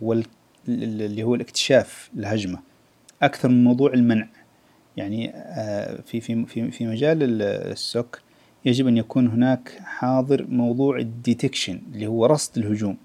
واللي 0.00 1.22
هو 1.22 1.34
الاكتشاف 1.34 2.10
الهجمة 2.16 2.58
أكثر 3.22 3.48
من 3.48 3.64
موضوع 3.64 3.92
المنع. 3.94 4.28
يعني 4.96 5.30
آه، 5.34 6.00
في 6.06 6.20
في 6.20 6.46
في 6.46 6.70
في 6.70 6.86
مجال 6.86 7.42
ال 7.42 7.62
SOC 7.62 8.22
يجب 8.64 8.86
أن 8.86 8.96
يكون 8.96 9.26
هناك 9.26 9.78
حاضر 9.84 10.46
موضوع 10.48 10.98
ال 10.98 11.06
detection 11.06 11.80
اللي 11.94 12.06
هو 12.06 12.26
رصد 12.26 12.58
الهجوم 12.58 12.96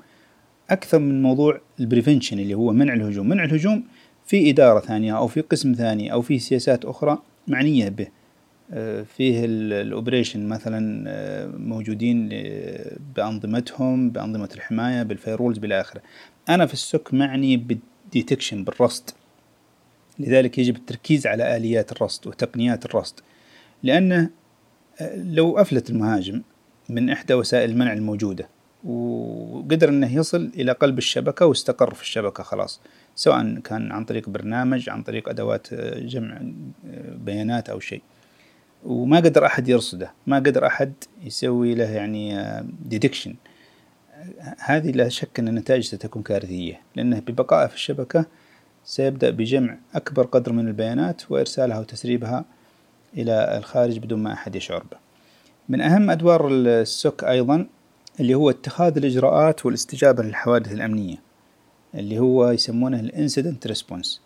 أكثر 0.70 1.00
من 1.00 1.22
موضوع 1.22 1.60
ال 1.80 1.85
prevention 1.85 2.40
اللي 2.40 2.54
هو 2.54 2.74
منع 2.74 2.94
الهجوم. 2.94 3.30
منع 3.30 3.44
الهجوم 3.44 3.84
في 4.26 4.50
إدارة 4.50 4.80
ثانية 4.80 5.18
أو 5.18 5.28
في 5.28 5.42
قسم 5.42 5.74
ثاني 5.74 6.14
أو 6.14 6.22
في 6.22 6.40
سياسات 6.40 6.86
أخرى 6.86 7.18
معنية 7.48 7.90
به. 7.90 8.08
آه، 8.72 9.02
فيه 9.04 9.46
ال 9.46 9.56
operation 9.56 10.48
مثلا 10.48 11.04
آه، 11.08 11.48
موجودين 11.48 12.30
بأنظمتهم 13.16 14.10
بأنظمة 14.10 14.50
الحماية 14.56 15.04
بال 15.04 15.14
firewalls 15.14 15.58
بالآخرة 15.58 16.02
أنا 16.50 16.66
في 16.66 16.74
ال 16.74 16.84
SOC 16.84 17.14
معني 17.14 17.58
بال 17.58 17.77
detection 17.77 18.64
بالرصد. 18.64 19.10
لذلك 20.20 20.58
يجب 20.58 20.76
التركيز 20.76 21.28
على 21.28 21.58
آليات 21.58 21.92
الرصد 21.92 22.28
وتقنيات 22.28 22.86
الرصد. 22.86 23.20
لأنه 23.84 24.30
آه، 25.02 25.16
لو 25.16 25.58
أفلت 25.58 25.90
المهاجم 25.90 26.42
من 26.90 27.10
إحدى 27.10 27.34
وسائل 27.34 27.70
المنع 27.70 27.94
الموجودة 27.94 28.50
وقدر 28.86 29.90
أنه 29.90 30.16
يصل 30.16 30.52
إلى 30.56 30.72
قلب 30.72 30.98
الشبكة 30.98 31.46
واستقر 31.46 31.94
في 31.94 32.02
الشبكة 32.02 32.44
خلاص. 32.44 32.82
سواء 33.16 33.60
كان 33.60 33.92
عن 33.92 34.06
طريق 34.06 34.30
برنامج 34.30 34.90
عن 34.90 35.04
طريق 35.04 35.30
أدوات 35.30 35.74
آه، 35.74 36.00
جمع 36.00 36.36
آه، 36.36 37.16
بيانات 37.26 37.70
أو 37.70 37.80
شيء. 37.80 38.02
وما 38.86 39.18
قدر 39.18 39.46
أحد 39.46 39.70
يرصده 39.70 40.12
ما 40.28 40.38
قدر 40.38 40.66
أحد 40.66 40.94
يسوي 41.24 41.76
له 41.76 41.92
يعني 41.92 42.40
ديتكشن 42.86 43.36
هذه 44.60 44.92
لا 44.92 45.10
شك 45.10 45.40
أن 45.40 45.48
النتائج 45.48 45.84
ستكون 45.84 46.24
كارثية 46.24 46.82
لأنه 46.96 47.20
ببقائه 47.20 47.68
في 47.68 47.76
الشبكة 47.76 48.26
سيبدأ 48.86 49.30
بجمع 49.30 49.78
أكبر 49.96 50.26
قدر 50.26 50.54
من 50.54 50.68
البيانات 50.68 51.32
وإرسالها 51.32 51.80
وتسريبها 51.80 52.46
إلى 53.18 53.58
الخارج 53.58 53.98
بدون 54.00 54.24
ما 54.24 54.34
أحد 54.34 54.56
يشعر 54.56 54.84
به. 54.92 54.98
من 55.70 55.82
أهم 55.82 56.10
أدوار 56.10 56.48
ال 56.52 56.70
SOC 56.70 57.24
أيضا 57.24 57.68
اللي 58.20 58.36
هو 58.36 58.50
اتخاذ 58.50 58.98
الإجراءات 58.98 59.66
والاستجابة 59.66 60.24
للحوادث 60.24 60.72
الأمنية 60.72 61.18
اللي 61.96 62.20
هو 62.20 62.52
يسمونه 62.52 63.00
ال 63.00 63.07
incident 63.07 63.68
response. 63.68 64.22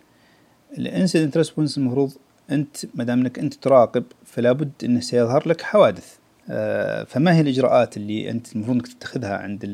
ال 0.78 0.84
incident 0.84 1.36
response 1.36 1.78
المفروض 1.78 2.12
أنت 2.50 2.76
مدام 2.94 3.20
أنك 3.20 3.38
أنت 3.38 3.54
تراقب 3.54 4.04
فلا 4.24 4.52
بد 4.52 4.72
أنه 4.84 5.00
سيظهر 5.00 5.48
لك 5.48 5.60
حوادث. 5.60 6.16
آه، 6.50 7.04
فما 7.04 7.34
هي 7.34 7.40
الإجراءات 7.40 7.96
اللي 7.96 8.30
أنت 8.30 8.52
المفروض 8.52 8.76
أنك 8.76 8.88
تتخذها 8.88 9.36
عند 9.36 9.64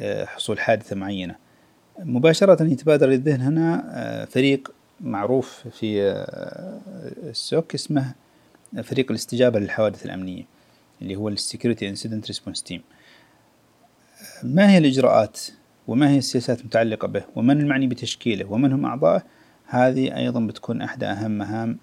آه، 0.00 0.24
حصول 0.24 0.60
حادثة 0.60 0.96
معينة؟ 0.96 1.34
مباشرة 1.98 2.62
يتبادر 2.64 3.08
للذهن 3.08 3.40
هنا 3.40 3.84
آه، 3.94 4.24
فريق 4.24 4.72
معروف 5.00 5.64
في 5.72 6.24
ال 7.22 7.35
SOC 7.35 7.74
اسمه 7.74 8.14
فريق 8.82 9.10
الاستجابة 9.10 9.58
للحوادث 9.58 10.06
الأمنية 10.06 10.44
اللي 11.02 11.16
هو 11.16 11.28
ال 11.28 11.35
security 11.35 11.88
incident 11.88 12.26
response 12.26 12.62
team 12.62 12.82
ما 14.42 14.70
هي 14.70 14.78
الإجراءات 14.78 15.40
وما 15.88 16.10
هي 16.10 16.18
السياسات 16.18 16.60
المتعلقة 16.60 17.08
به 17.08 17.24
ومن 17.36 17.60
المعني 17.60 17.86
بتشكيله 17.86 18.52
ومن 18.52 18.72
هم 18.72 18.86
أعضائه؟ 18.86 19.22
هذه 19.66 20.16
أيضا 20.16 20.40
بتكون 20.40 20.82
أحدى 20.82 21.06
أهم 21.06 21.30
مهام 21.30 21.78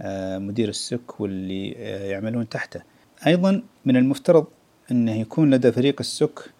آه، 0.00 0.38
مدير 0.38 0.68
ال 0.68 0.81
SOC 0.81 1.20
واللي 1.20 1.70
يعملون 2.10 2.48
تحته. 2.48 2.82
أيضا 3.26 3.62
من 3.84 3.96
المفترض 3.96 4.46
أنه 4.90 5.20
يكون 5.20 5.54
لدى 5.54 5.72
فريق 5.72 5.96
ال 6.00 6.12
SOC 6.12 6.50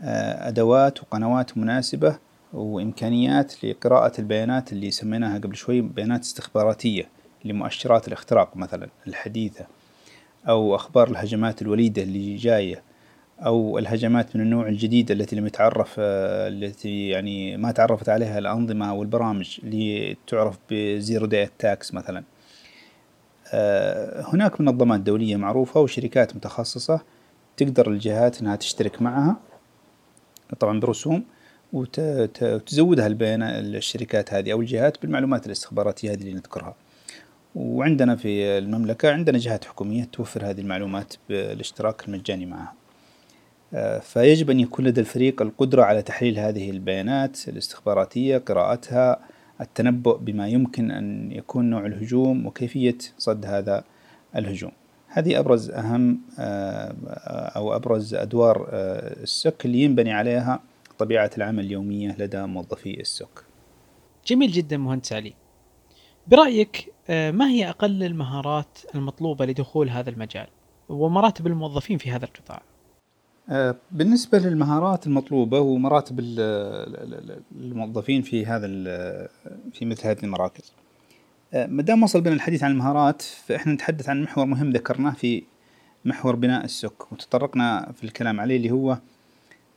أدوات 0.00 1.02
وقنوات 1.02 1.58
مناسبة 1.58 2.18
وإمكانيات 2.52 3.64
لقراءة 3.64 4.20
البيانات 4.20 4.72
اللي 4.72 4.90
سميناها 4.90 5.38
قبل 5.38 5.56
شوي 5.56 5.80
بيانات 5.80 6.20
استخباراتية 6.20 7.08
لمؤشرات 7.44 8.08
الاختراق 8.08 8.56
مثلا 8.56 8.88
الحديثة 9.06 9.66
أو 10.48 10.74
أخبار 10.74 11.10
الهجمات 11.10 11.62
الوليدة 11.62 12.02
اللي 12.02 12.36
جاية. 12.36 12.82
أو 13.40 13.78
الهجمات 13.78 14.36
من 14.36 14.42
النوع 14.42 14.68
الجديد 14.68 15.10
التي 15.10 15.36
لم 15.36 15.46
يتعرف 15.46 15.94
التي 15.98 17.08
يعني 17.08 17.56
ما 17.56 17.72
تعرفت 17.72 18.08
عليها 18.08 18.38
الأنظمة 18.38 18.94
والبرامج 18.94 19.58
اللي 19.64 20.16
تعرف 20.26 20.58
ب 20.70 20.81
zero 20.81 21.26
day 21.26 21.42
attacks 21.42 21.94
مثلا. 21.94 22.24
هناك 24.32 24.60
منظمات 24.60 25.00
دولية 25.00 25.36
معروفة 25.36 25.80
وشركات 25.80 26.36
متخصصة 26.36 27.00
تقدر 27.56 27.90
الجهات 27.90 28.40
إنها 28.40 28.56
تشترك 28.56 29.02
معها 29.02 29.36
طبعا 30.60 30.80
برسوم 30.80 31.24
وتزودها 31.72 33.06
البيانات 33.06 33.64
الشركات 33.64 34.34
هذه 34.34 34.52
أو 34.52 34.60
الجهات 34.60 35.02
بالمعلومات 35.02 35.46
الاستخباراتية 35.46 36.12
هذه 36.12 36.20
اللي 36.20 36.34
نذكرها. 36.34 36.74
وعندنا 37.54 38.16
في 38.16 38.58
المملكة 38.58 39.12
عندنا 39.12 39.38
جهات 39.38 39.64
حكومية 39.64 40.04
توفر 40.04 40.50
هذه 40.50 40.60
المعلومات 40.60 41.14
بالاشتراك 41.28 42.08
المجاني 42.08 42.46
معها. 42.46 42.72
آه، 42.72 42.77
فيجب 44.00 44.50
أن 44.50 44.60
يكون 44.60 44.84
لدى 44.84 45.00
الفريق 45.00 45.42
القدرة 45.42 45.82
على 45.82 46.02
تحليل 46.02 46.38
هذه 46.38 46.70
البيانات 46.70 47.48
الاستخباراتية 47.48 48.38
قراءتها 48.38 49.18
التنبؤ 49.60 50.16
بما 50.16 50.48
يمكن 50.48 50.90
أن 50.90 51.32
يكون 51.32 51.70
نوع 51.70 51.86
الهجوم 51.86 52.46
وكيفية 52.46 52.98
صد 53.18 53.46
هذا 53.46 53.84
الهجوم. 54.36 54.72
هذه 55.08 55.38
أبرز 55.38 55.70
أهم 55.70 56.20
آه، 56.38 56.94
أو 57.56 57.76
أبرز 57.76 58.14
أدوار 58.14 58.68
آه، 58.70 59.22
السك 59.22 59.66
اللي 59.66 59.82
ينبني 59.82 60.12
عليها 60.12 60.60
طبيعة 60.98 61.30
العمل 61.36 61.64
اليومية 61.64 62.16
لدى 62.18 62.46
موظفي 62.46 63.00
السوق 63.00 63.44
جميل 64.26 64.50
جدا 64.50 64.76
مهندس 64.76 65.12
علي. 65.12 65.34
برأيك 66.26 66.92
آه، 67.10 67.30
ما 67.30 67.48
هي 67.50 67.68
أقل 67.68 68.02
المهارات 68.02 68.78
المطلوبة 68.94 69.46
لدخول 69.46 69.90
هذا 69.90 70.10
المجال 70.10 70.46
ومراتب 70.88 71.46
الموظفين 71.46 71.98
في 71.98 72.10
هذا 72.10 72.24
القطاع؟ 72.24 72.62
بالنسبة 73.92 74.38
للمهارات 74.38 75.06
المطلوبة 75.06 75.60
ومراتب 75.60 76.20
الموظفين 77.60 78.22
في 78.22 78.46
هذا 78.46 78.66
في 79.72 79.84
مثل 79.84 80.08
هذه 80.08 80.22
المراكز. 80.22 80.72
آه، 81.54 81.66
ما 81.66 81.82
دام 81.82 82.02
وصل 82.02 82.20
بنا 82.20 82.34
الحديث 82.34 82.62
عن 82.62 82.70
المهارات 82.70 83.22
فإحنا 83.22 83.72
نتحدث 83.72 84.08
عن 84.08 84.22
محور 84.22 84.46
مهم 84.46 84.70
ذكرناه 84.70 85.10
في 85.10 85.42
محور 86.04 86.36
بناء 86.36 86.64
السوق 86.64 87.08
وتطرقنا 87.12 87.92
في 87.96 88.04
الكلام 88.04 88.40
عليه 88.40 88.56
اللي 88.56 88.70
هو 88.70 88.98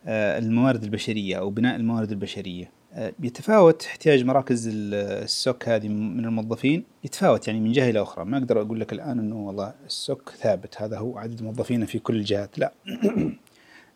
آه، 0.06 0.38
الموارد 0.40 0.84
البشرية 0.84 1.36
أو 1.36 1.50
بناء 1.50 1.76
الموارد 1.76 2.12
البشرية. 2.12 2.72
آه، 2.94 3.14
يتفاوت 3.24 3.86
احتياج 3.86 4.26
مراكز 4.26 4.70
السوك 4.74 5.70
هذه 5.70 5.88
من 5.88 6.26
الموظفين 6.26 6.84
يتفاوت 7.04 7.48
يعني 7.48 7.60
من 7.60 7.72
جهة 7.72 7.90
إلى 7.90 8.02
أخرى. 8.02 8.26
ما 8.26 8.38
أقدر 8.38 8.62
أقول 8.62 8.80
لك 8.80 8.94
الآن 8.94 9.20
أنه 9.20 9.36
والله 9.36 9.74
السوك 9.86 10.34
ثابت 10.42 10.82
هذا 10.82 10.98
هو 10.98 11.18
عدد 11.18 11.42
موظفينه 11.42 11.86
في 11.86 12.00
كل 12.00 12.16
الجهات 12.16 12.60
لا. 12.60 12.74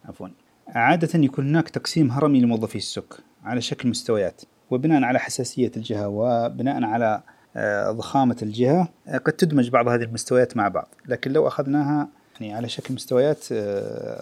عفوا. 0.06 0.28
عادة 0.68 1.20
يكون 1.20 1.50
هناك 1.50 1.70
تقسيم 1.70 2.12
هرمي 2.12 2.42
لموظفي 2.42 2.76
السوك 2.76 3.20
على 3.44 3.62
شكل 3.62 3.90
مستويات 3.90 4.42
وبناء 4.72 5.04
على 5.04 5.20
حساسية 5.20 5.72
الجهة 5.78 6.08
وبناء 6.08 6.84
على 6.84 7.22
آه، 7.58 7.92
ضخامة 7.92 8.38
الجهة 8.42 8.90
قد 9.08 9.34
تدمج 9.34 9.70
بعض 9.70 9.88
هذه 9.88 10.04
المستويات 10.04 10.58
مع 10.58 10.68
بعض. 10.68 10.88
لكن 11.08 11.32
لو 11.32 11.48
أخذناها 11.48 12.08
يعني 12.42 12.54
على 12.54 12.70
شكل 12.70 12.94
مستويات 12.94 13.44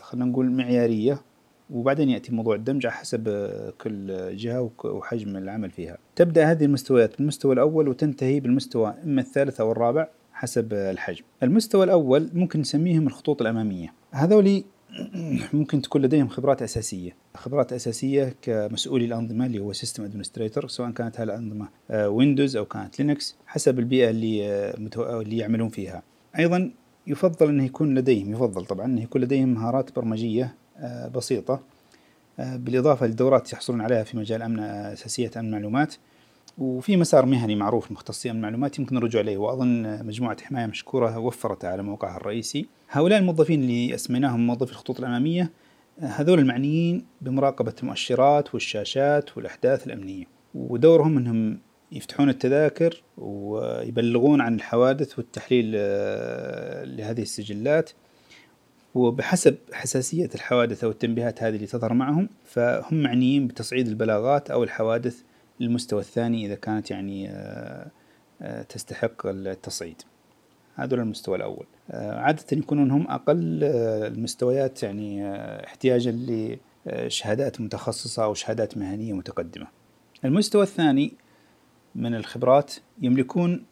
خلينا 0.01 0.25
نقول 0.25 0.51
معيارية 0.51 1.21
وبعدين 1.69 2.09
يأتي 2.09 2.31
موضوع 2.31 2.55
الدمج 2.55 2.85
على 2.85 2.95
حسب 2.95 3.49
كل 3.81 4.35
جهة 4.35 4.71
وحجم 4.83 5.37
العمل 5.37 5.71
فيها. 5.71 5.97
تبدأ 6.15 6.51
هذه 6.51 6.65
المستويات 6.65 7.17
بالمستوى 7.17 7.53
الأول 7.53 7.87
وتنتهي 7.87 8.39
بالمستوى 8.39 8.93
إما 9.03 9.21
الثالث 9.21 9.61
أو 9.61 9.71
الرابع 9.71 10.07
حسب 10.33 10.73
الحجم. 10.73 11.23
المستوى 11.43 11.83
الأول 11.83 12.29
ممكن 12.33 12.59
نسميهم 12.59 13.07
الخطوط 13.07 13.41
الأمامية. 13.41 13.93
هذولي 14.11 14.65
ممكن 15.53 15.81
تكون 15.81 16.01
لديهم 16.01 16.27
خبرات 16.27 16.61
أساسية. 16.61 17.15
خبرات 17.35 17.73
أساسية 17.73 18.35
كمسؤولي 18.41 19.05
الأنظمة 19.05 19.45
اللي 19.45 19.59
هو 19.59 19.73
system 19.73 20.03
administrator 20.03 20.67
سواء 20.67 20.91
كانت 20.91 21.19
هذه 21.19 21.23
الأنظمة 21.23 21.69
Windows 21.89 22.55
أو 22.55 22.65
كانت 22.65 22.99
Linux 22.99 23.35
حسب 23.47 23.79
البيئة 23.79 24.09
اللي 24.09 24.47
آه، 24.47 25.21
اللي 25.21 25.37
يعملون 25.37 25.69
فيها. 25.69 26.03
أيضا 26.39 26.71
يفضل 27.07 27.49
أنه 27.49 27.65
يكون 27.65 27.95
لديهم 27.95 28.31
يفضل 28.31 28.65
طبعا 28.65 28.85
أنه 28.85 29.03
يكون 29.03 29.21
لديهم 29.21 29.49
مهارات 29.53 29.95
برمجية 29.95 30.55
آه، 30.77 31.07
بسيطة 31.07 31.61
آه، 32.39 32.55
بالإضافة 32.55 33.05
للدورات 33.07 33.53
يحصلون 33.53 33.81
عليها 33.81 34.03
في 34.03 34.17
مجال 34.17 34.41
أمن 34.41 34.59
أساسية 34.59 35.31
أمن 35.37 35.47
المعلومات 35.47 35.95
وفي 36.57 36.97
مسار 36.97 37.25
مهني 37.25 37.55
معروف 37.55 37.91
مختصي 37.91 38.31
أمن 38.31 38.37
المعلومات 38.37 38.79
يمكن 38.79 38.97
الرجوع 38.97 39.21
إليه 39.21 39.37
وأظن 39.37 40.05
مجموعة 40.05 40.37
حماية 40.43 40.65
مشكورة 40.65 41.17
وفرته 41.17 41.67
على 41.67 41.83
موقعها 41.83 42.17
الرئيسي. 42.17 42.65
هؤلاء 42.89 43.19
الموظفين 43.19 43.61
اللي 43.61 43.95
أسميناهم 43.95 44.47
موظفي 44.47 44.71
الخطوط 44.71 44.99
الأمامية 44.99 45.51
آه، 45.99 46.05
هذول 46.05 46.39
المعنيين 46.39 47.05
بمراقبة 47.21 47.73
المؤشرات 47.83 48.53
والشاشات 48.53 49.37
والأحداث 49.37 49.87
الأمنية 49.87 50.25
ودورهم 50.55 51.17
أنهم 51.17 51.59
يفتحون 51.91 52.29
التذاكر 52.29 53.03
ويبلغون 53.17 54.41
عن 54.41 54.55
الحوادث 54.55 55.19
والتحليل 55.19 55.71
لهذه 56.97 57.21
السجلات. 57.21 57.91
وبحسب 58.95 59.55
حساسية 59.73 60.29
الحوادث 60.35 60.83
أو 60.83 60.89
التنبيهات 60.89 61.43
هذه 61.43 61.55
اللي 61.55 61.67
تظهر 61.67 61.93
معهم 61.93 62.29
فهم 62.45 63.03
معنيين 63.03 63.47
بتصعيد 63.47 63.87
البلاغات 63.87 64.51
أو 64.51 64.63
الحوادث 64.63 65.23
للمستوى 65.59 65.99
الثاني 65.99 66.45
إذا 66.45 66.55
كانت 66.55 66.91
يعني 66.91 67.29
تستحق 68.69 69.25
التصعيد. 69.25 70.01
هذول 70.75 70.99
المستوى 70.99 71.37
الأول. 71.37 71.65
عادة 71.93 72.43
يكونون 72.51 72.91
هم 72.91 73.07
أقل 73.07 73.63
المستويات 73.63 74.83
يعني 74.83 75.35
احتياجا 75.65 76.11
لشهادات 76.85 77.61
متخصصة 77.61 78.23
أو 78.23 78.33
شهادات 78.33 78.77
مهنية 78.77 79.13
متقدمة. 79.13 79.67
المستوى 80.25 80.63
الثاني 80.63 81.13
من 81.95 82.15
الخبرات 82.15 82.73
يملكون 83.01 83.65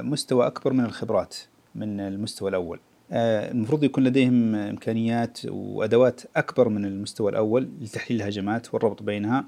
مستوى 0.00 0.46
أكبر 0.46 0.72
من 0.72 0.84
الخبرات 0.84 1.36
من 1.74 2.00
المستوى 2.00 2.50
الأول. 2.50 2.80
المفروض 3.12 3.84
يكون 3.84 4.04
لديهم 4.04 4.54
إمكانيات 4.54 5.38
وأدوات 5.46 6.20
أكبر 6.36 6.68
من 6.68 6.84
المستوى 6.84 7.30
الأول 7.30 7.68
لتحليل 7.80 8.20
الهجمات 8.20 8.74
والربط 8.74 9.02
بينها. 9.02 9.44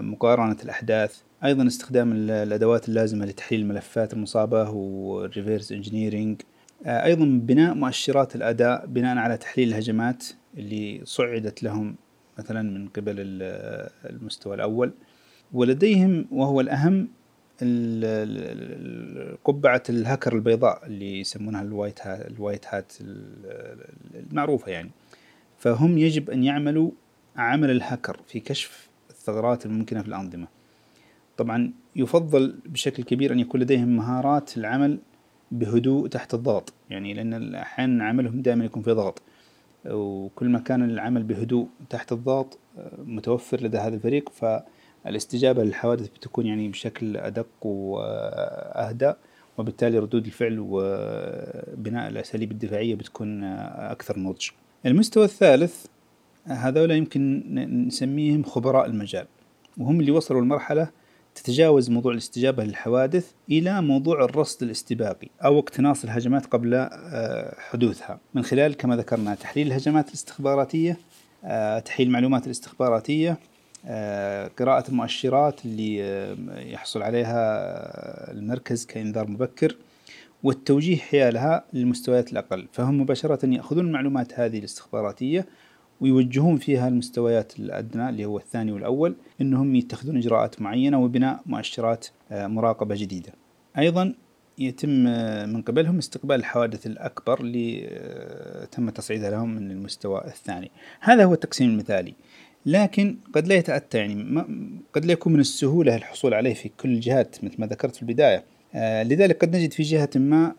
مقارنة 0.00 0.56
الأحداث. 0.64 1.20
أيضا 1.44 1.66
استخدام 1.66 2.12
الأدوات 2.12 2.88
اللازمة 2.88 3.26
لتحليل 3.26 3.60
الملفات 3.60 4.12
المصابة 4.12 4.70
وال 4.70 4.93
reverse 4.93 5.72
engineering 5.72 6.42
أيضا 6.86 7.24
بناء 7.24 7.74
مؤشرات 7.74 8.36
الأداء 8.36 8.86
بناء 8.86 9.16
على 9.16 9.36
تحليل 9.36 9.68
الهجمات 9.68 10.26
اللي 10.56 11.00
صعدت 11.04 11.62
لهم 11.62 11.96
مثلا 12.38 12.62
من 12.62 12.88
قبل 12.88 13.14
المستوى 14.04 14.54
الأول. 14.54 14.92
ولديهم 15.52 16.26
وهو 16.30 16.60
الأهم 16.60 17.08
قبعة 19.44 19.82
الهكر 19.88 20.36
البيضاء 20.36 20.86
اللي 20.86 21.20
يسمونها 21.20 21.62
ال 21.62 21.69
white 21.69 22.06
hat, 22.06 22.30
ال 22.30 22.36
white 22.36 22.66
hat 22.66 22.92
المعروفة 24.14 24.72
يعني. 24.72 24.90
فهم 25.58 25.98
يجب 25.98 26.30
أن 26.30 26.44
يعملوا 26.44 26.90
عمل 27.36 27.70
الهكر 27.70 28.20
في 28.26 28.40
كشف 28.40 28.89
الثغرات 29.20 29.66
الممكنة 29.66 30.02
في 30.02 30.08
الأنظمة. 30.08 30.46
طبعا 31.36 31.72
يفضل 31.96 32.54
بشكل 32.66 33.02
كبير 33.02 33.32
أن 33.32 33.40
يكون 33.40 33.60
لديهم 33.60 33.96
مهارات 33.96 34.56
العمل 34.56 34.98
بهدوء 35.50 36.08
تحت 36.08 36.34
الضغط 36.34 36.72
يعني 36.90 37.14
لأن 37.14 37.54
أحيانا 37.54 38.04
عملهم 38.04 38.42
دائما 38.42 38.64
يكون 38.64 38.82
في 38.82 38.92
ضغط. 38.92 39.22
وكل 39.86 40.48
ما 40.48 40.58
كان 40.58 40.90
العمل 40.90 41.22
بهدوء 41.22 41.68
تحت 41.90 42.12
الضغط 42.12 42.58
متوفر 42.98 43.60
لدى 43.62 43.78
هذا 43.78 43.94
الفريق 43.94 44.28
فالاستجابة 44.28 45.64
للحوادث 45.64 46.08
بتكون 46.08 46.46
يعني 46.46 46.68
بشكل 46.68 47.16
أدق 47.16 47.66
وأهدى 47.66 49.12
وبالتالي 49.58 49.98
ردود 49.98 50.26
الفعل 50.26 50.56
وبناء 50.60 52.08
الأساليب 52.08 52.50
الدفاعية 52.50 52.94
بتكون 52.94 53.44
أكثر 53.44 54.18
نضج. 54.18 54.48
المستوى 54.86 55.24
الثالث 55.24 55.86
هذولا 56.46 56.94
يمكن 56.94 57.42
نسميهم 57.86 58.42
خبراء 58.42 58.86
المجال 58.86 59.26
وهم 59.78 60.00
اللي 60.00 60.10
وصلوا 60.10 60.40
لمرحلة 60.40 60.90
تتجاوز 61.34 61.90
موضوع 61.90 62.12
الاستجابة 62.12 62.64
للحوادث 62.64 63.30
إلى 63.50 63.82
موضوع 63.82 64.24
الرصد 64.24 64.62
الاستباقي 64.62 65.28
أو 65.44 65.58
اقتناص 65.58 66.04
الهجمات 66.04 66.46
قبل 66.46 66.74
آه، 66.74 67.54
حدوثها. 67.58 68.20
من 68.34 68.42
خلال 68.42 68.76
كما 68.76 68.96
ذكرنا 68.96 69.34
تحليل 69.34 69.66
الهجمات 69.66 70.08
الاستخباراتية 70.08 70.96
آه، 71.44 71.78
تحليل 71.78 72.08
المعلومات 72.08 72.46
الاستخباراتية 72.46 73.38
آه، 73.86 74.50
قراءة 74.58 74.88
المؤشرات 74.88 75.64
اللي 75.64 75.96
يحصل 76.72 77.02
عليها 77.02 77.32
المركز 78.32 78.86
كإنذار 78.86 79.26
مبكر 79.26 79.76
والتوجيه 80.42 80.96
حيالها 80.96 81.64
للمستويات 81.72 82.32
الأقل. 82.32 82.68
فهم 82.72 83.00
مباشرة 83.00 83.46
يأخذون 83.46 83.86
المعلومات 83.86 84.40
هذه 84.40 84.58
الاستخباراتية 84.58 85.46
ويوجهون 86.00 86.56
فيها 86.56 86.88
المستويات 86.88 87.58
الأدنى 87.58 88.08
اللي 88.08 88.24
هو 88.24 88.38
الثاني 88.38 88.72
والأول 88.72 89.14
أنهم 89.40 89.76
يتخذون 89.76 90.16
إجراءات 90.16 90.62
معينة 90.62 91.02
وبناء 91.02 91.40
مؤشرات 91.46 92.06
آه، 92.30 92.46
مراقبة 92.46 92.94
جديدة. 92.94 93.32
أيضا 93.78 94.14
يتم 94.58 95.06
آه، 95.06 95.46
من 95.46 95.62
قبلهم 95.62 95.98
استقبال 95.98 96.36
الحوادث 96.36 96.86
الأكبر 96.86 97.40
اللي 97.40 97.88
آه، 97.88 98.64
تم 98.64 98.90
تصعيدها 98.90 99.30
لهم 99.30 99.54
من 99.54 99.70
المستوى 99.70 100.22
الثاني. 100.26 100.70
هذا 101.00 101.24
هو 101.24 101.34
التقسيم 101.34 101.70
المثالي. 101.70 102.14
لكن 102.66 103.16
قد 103.34 103.46
لا 103.46 103.54
يتأتى 103.54 103.98
يعني 103.98 104.44
قد 104.92 105.04
لا 105.04 105.12
يكون 105.12 105.32
من 105.32 105.40
السهولة 105.40 105.96
الحصول 105.96 106.34
عليه 106.34 106.54
في 106.54 106.68
كل 106.68 106.88
الجهات 106.88 107.44
مثل 107.44 107.54
ما 107.58 107.66
ذكرت 107.66 107.96
في 107.96 108.02
البداية. 108.02 108.44
لذلك 108.74 109.44
قد 109.44 109.56
نجد 109.56 109.72
في 109.72 109.82
جهة 109.82 110.10
ما 110.14 110.54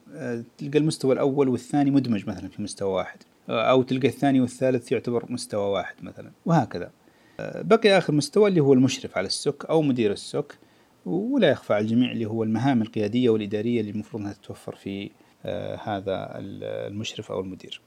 تلقى 0.57 0.79
المستوى 0.79 1.13
الأول 1.13 1.49
والثاني 1.49 1.91
مدمج 1.91 2.29
مثلا 2.29 2.49
في 2.49 2.61
مستوى 2.61 2.93
واحد 2.93 3.17
أو 3.49 3.83
تلقى 3.83 4.07
الثاني 4.07 4.41
والثالث 4.41 4.91
يعتبر 4.91 5.25
مستوى 5.29 5.71
واحد 5.71 5.95
مثلا 6.01 6.31
وهكذا. 6.45 6.91
بقي 7.39 7.97
آخر 7.97 8.13
مستوى 8.13 8.49
اللي 8.49 8.59
هو 8.59 8.73
المشرف 8.73 9.17
على 9.17 9.27
السك 9.27 9.65
أو 9.65 9.81
مدير 9.81 10.11
السك 10.11 10.57
ولا 11.05 11.49
يخفى 11.49 11.73
على 11.73 11.81
الجميع 11.81 12.11
اللي 12.11 12.25
هو 12.25 12.43
المهام 12.43 12.81
القيادية 12.81 13.29
والإدارية 13.29 13.79
اللي 13.79 13.91
المفروض 13.91 14.21
أنها 14.21 14.33
تتوفر 14.33 14.75
في 14.75 15.11
آه، 15.45 15.75
هذا 15.75 16.31
المشرف 16.37 17.31
أو 17.31 17.39
المدير. 17.39 17.81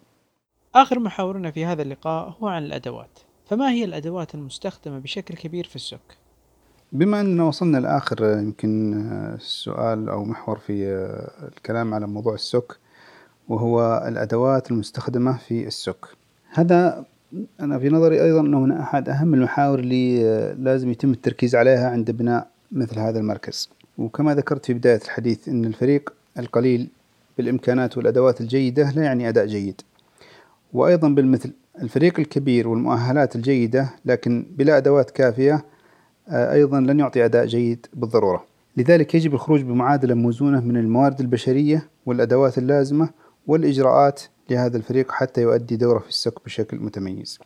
آخر 0.74 0.98
محاورنا 0.98 1.50
في 1.50 1.64
هذا 1.64 1.82
اللقاء 1.82 2.36
هو 2.40 2.48
عن 2.48 2.64
الأدوات. 2.64 3.18
فما 3.46 3.70
هي 3.70 3.84
الأدوات 3.84 4.34
المستخدمة 4.34 4.98
بشكل 4.98 5.34
كبير 5.34 5.64
في 5.64 5.76
السك؟ 5.76 6.18
بما 6.92 7.20
أننا 7.20 7.44
وصلنا 7.44 7.78
لآخر 7.78 8.38
يمكن 8.38 8.94
آه، 9.12 9.36
سؤال 9.40 10.08
أو 10.08 10.24
محور 10.24 10.58
في 10.58 10.86
آه، 10.88 11.48
الكلام 11.56 11.94
على 11.94 12.06
موضوع 12.06 12.34
السك 12.34 12.76
وهو 13.48 14.04
الأدوات 14.08 14.70
المستخدمة 14.70 15.36
في 15.36 15.66
السك. 15.66 16.06
هذا 16.52 17.04
أنا 17.60 17.78
في 17.78 17.88
نظري 17.88 18.22
أيضا 18.22 18.40
أنه 18.40 18.60
من 18.60 18.72
أحد 18.72 19.08
أهم 19.08 19.34
المحاور 19.34 19.78
اللي 19.78 20.22
لازم 20.58 20.90
يتم 20.90 21.10
التركيز 21.10 21.56
عليها 21.56 21.90
عند 21.90 22.10
بناء 22.10 22.48
مثل 22.72 22.98
هذا 22.98 23.18
المركز. 23.18 23.70
وكما 23.98 24.34
ذكرت 24.34 24.66
في 24.66 24.74
بداية 24.74 25.00
الحديث 25.04 25.48
أن 25.48 25.64
الفريق 25.64 26.12
القليل 26.38 26.88
بالإمكانات 27.38 27.96
والأدوات 27.96 28.40
الجيدة 28.40 28.90
لا 28.90 29.02
يعني 29.02 29.28
أداء 29.28 29.46
جيد. 29.46 29.80
وأيضا 30.72 31.08
بالمثل 31.08 31.50
الفريق 31.82 32.20
الكبير 32.20 32.68
والمؤهلات 32.68 33.36
الجيدة 33.36 33.90
لكن 34.04 34.46
بلا 34.56 34.76
أدوات 34.76 35.10
كافية 35.10 35.64
أيضا 36.28 36.80
لن 36.80 37.00
يعطي 37.00 37.24
أداء 37.24 37.46
جيد 37.46 37.86
بالضرورة. 37.94 38.44
لذلك 38.76 39.14
يجب 39.14 39.34
الخروج 39.34 39.62
بمعادلة 39.62 40.14
موزونة 40.14 40.60
من 40.60 40.76
الموارد 40.76 41.20
البشرية 41.20 41.88
والأدوات 42.06 42.58
اللازمة 42.58 43.08
والإجراءات 43.46 44.22
لهذا 44.50 44.76
الفريق 44.76 45.12
حتى 45.12 45.42
يؤدي 45.42 45.76
دوره 45.76 45.98
في 45.98 46.08
السك 46.08 46.44
بشكل 46.44 46.76
متميز. 46.76 47.38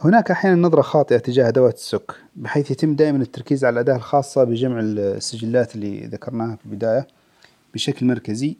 هناك 0.00 0.30
أحيانا 0.30 0.62
نظرة 0.62 0.82
خاطئة 0.82 1.18
تجاه 1.18 1.48
أدوات 1.48 1.74
السك 1.74 2.12
بحيث 2.36 2.70
يتم 2.70 2.94
دائما 2.94 3.18
التركيز 3.18 3.64
على 3.64 3.72
الأداة 3.74 3.96
الخاصة 3.96 4.44
بجمع 4.44 4.80
السجلات 4.80 5.74
اللي 5.74 6.06
ذكرناها 6.06 6.56
في 6.56 6.66
البداية 6.66 7.06
بشكل 7.74 8.06
مركزي 8.06 8.56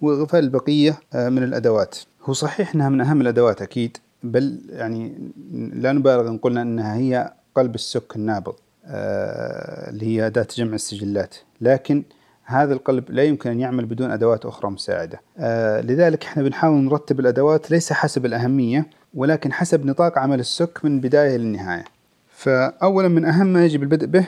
وإغفال 0.00 0.44
البقية 0.44 0.98
آه، 1.14 1.28
من 1.28 1.42
الأدوات. 1.42 1.98
هو 2.24 2.32
صحيح 2.32 2.74
أنها 2.74 2.88
من 2.88 3.00
أهم 3.00 3.20
الأدوات 3.20 3.62
أكيد 3.62 3.96
بل 4.22 4.60
يعني 4.68 5.32
لا 5.72 5.92
نبالغ 5.92 6.28
إن 6.28 6.38
قلنا 6.38 6.62
أنها 6.62 6.96
هي 6.96 7.32
قلب 7.54 7.74
السك 7.74 8.16
النابض. 8.16 8.54
آه، 8.54 8.65
اللي 8.86 10.06
هي 10.06 10.26
أداة 10.26 10.46
جمع 10.56 10.74
السجلات. 10.74 11.34
لكن 11.60 12.02
هذا 12.44 12.74
القلب 12.74 13.10
لا 13.10 13.22
يمكن 13.22 13.50
أن 13.50 13.60
يعمل 13.60 13.84
بدون 13.84 14.10
أدوات 14.10 14.46
أخرى 14.46 14.70
مساعدة. 14.70 15.20
آه 15.38 15.80
لذلك 15.80 16.24
إحنا 16.24 16.42
بنحاول 16.42 16.76
نرتب 16.76 17.20
الأدوات 17.20 17.70
ليس 17.70 17.92
حسب 17.92 18.26
الأهمية 18.26 18.86
ولكن 19.14 19.52
حسب 19.52 19.86
نطاق 19.86 20.18
عمل 20.18 20.40
السك 20.40 20.78
من 20.84 20.94
البداية 20.94 21.36
للنهاية. 21.36 21.84
فأولا 22.28 23.08
من 23.08 23.24
أهم 23.24 23.46
ما 23.46 23.64
يجب 23.64 23.82
البدء 23.82 24.06
به 24.06 24.26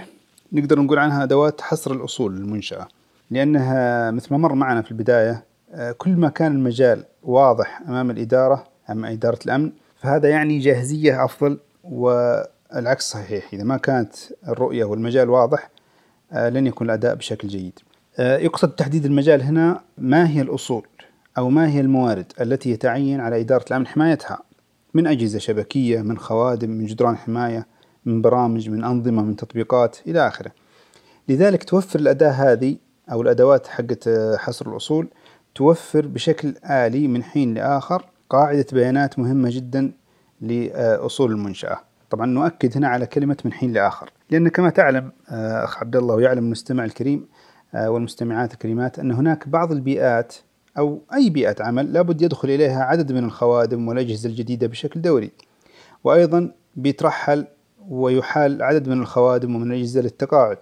نقدر 0.53 0.81
نقول 0.81 0.99
عنها 0.99 1.23
أدوات 1.23 1.61
حصر 1.61 1.93
الأصول 1.93 2.37
المنشأة. 2.37 2.89
لأنها 3.31 4.11
مثل 4.11 4.29
ما 4.31 4.39
مر 4.39 4.55
معنا 4.55 4.83
في 4.83 4.91
البداية 4.91 5.45
آه 5.73 5.93
كل 5.93 6.11
ما 6.11 6.29
كان 6.29 6.53
المجال 6.53 7.05
واضح 7.23 7.83
أمام 7.89 8.11
الإدارة 8.11 8.65
أمام 8.91 9.05
إدارة 9.13 9.39
الأمن 9.47 9.73
فهذا 10.03 10.29
يعني 10.29 10.59
جاهزية 10.59 11.25
أفضل 11.25 11.59
والعكس 12.75 13.11
صحيح. 13.11 13.49
إذا 13.53 13.65
ما 13.65 13.77
كانت 13.77 14.15
الرؤية 14.49 14.85
والمجال 14.85 15.31
واضح 15.31 15.71
آه 16.33 16.49
لن 16.49 16.67
يكون 16.67 16.87
الأداء 16.87 17.15
بشكل 17.15 17.49
جيد. 17.49 17.79
آه، 18.19 18.39
يقصد 18.39 18.71
تحديد 18.71 19.05
المجال 19.05 19.43
هنا 19.43 19.81
ما 19.99 20.29
هي 20.29 20.41
الأصول 20.41 20.87
أو 21.39 21.51
ما 21.51 21.69
هي 21.69 21.81
الموارد 21.81 22.33
التي 22.41 22.71
يتعين 22.71 23.21
على 23.21 23.41
إدارة 23.41 23.65
الأمن 23.69 23.87
حمايتها. 23.87 24.39
من 24.95 25.07
أجهزة 25.07 25.39
شبكية 25.39 26.03
من 26.03 26.19
خوادم 26.19 26.71
من 26.71 26.87
جدران 26.87 27.17
حماية 27.17 27.67
من 28.05 28.23
برامج 28.23 28.71
من 28.71 28.85
أنظمة 28.85 29.23
من 29.23 29.37
تطبيقات 29.37 29.97
إلى 30.07 30.29
آخره. 30.29 30.53
لذلك 31.29 31.65
توفر 31.65 31.99
الأداة 31.99 32.31
هذه 32.31 32.77
أو 33.13 33.23
الأدوات 33.23 33.67
حقت 33.67 34.09
آه، 34.09 34.37
حصر 34.37 34.71
الأصول 34.71 35.09
توفر 35.55 36.07
بشكل 36.07 36.55
آلي 36.65 37.09
من 37.09 37.23
حين 37.23 37.55
لآخر 37.55 38.07
قاعدة 38.31 38.67
بيانات 38.73 39.19
مهمة 39.19 39.51
جدا 39.53 39.93
لأصول 40.41 41.33
المنشأة. 41.33 41.88
طبعا 42.11 42.27
نؤكد 42.27 42.77
هنا 42.77 42.89
على 42.89 43.07
كلمة 43.07 43.37
من 43.45 43.53
حين 43.53 43.73
لآخر 43.73 44.11
لأن 44.31 44.49
كما 44.49 44.71
تعلم 44.71 45.13
آه، 45.31 45.65
أخ 45.65 45.79
عبد 45.79 45.97
الله 45.97 46.15
ويعلم 46.15 46.45
المستمع 46.45 46.85
الكريم 46.85 47.29
آه، 47.75 47.91
والمستمعات 47.91 48.53
الكريمات 48.53 48.99
أن 48.99 49.13
هناك 49.13 49.49
بعض 49.49 49.73
البيئات 49.73 50.35
أو 50.79 51.03
أي 51.15 51.31
بيئة 51.31 51.63
عمل 51.63 51.93
لابد 51.93 52.23
يدخل 52.23 52.51
إليها 52.51 52.83
عدد 52.83 53.13
من 53.13 53.25
الخوادم 53.25 53.89
والأجهزة 53.89 54.29
الجديدة 54.29 54.67
بشكل 54.67 55.01
دوري. 55.01 55.31
وأيضا 56.05 56.53
بيترحل 56.77 57.47
ويحال 57.89 58.63
عدد 58.63 58.89
من 58.89 59.01
الخوادم 59.01 59.57
ومن 59.57 59.73
الأجهزة 59.73 60.01
للتقاعد. 60.01 60.59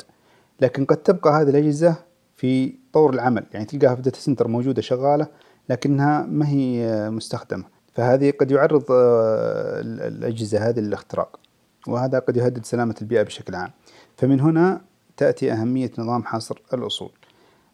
لكن 0.60 0.84
قد 0.84 0.96
تبقى 0.96 1.30
هذه 1.30 1.48
الأجهزة 1.48 1.96
في 2.36 2.74
طور 2.92 3.14
العمل 3.14 3.46
يعني 3.52 3.66
تلقاها 3.66 3.94
في 3.94 4.02
data 4.02 4.20
center 4.20 4.48
موجودة 4.48 4.82
شغالة 4.82 5.26
لكنها 5.68 6.26
ما 6.26 6.48
هي 6.48 7.10
مستخدمة. 7.10 7.64
فهذه 7.96 8.30
قد 8.30 8.50
يعرض 8.50 8.84
آه، 8.90 9.80
الأجهزة 9.80 10.68
هذه 10.68 10.80
للاختراق 10.80 11.40
وهذا 11.88 12.18
قد 12.18 12.36
يهدد 12.36 12.64
سلامة 12.64 12.94
البيئة 13.02 13.22
بشكل 13.22 13.54
عام. 13.54 13.70
فمن 14.16 14.40
هنا 14.40 14.80
تأتي 15.16 15.52
أهمية 15.52 15.90
نظام 15.98 16.24
حصر 16.24 16.58
الأصول. 16.74 17.10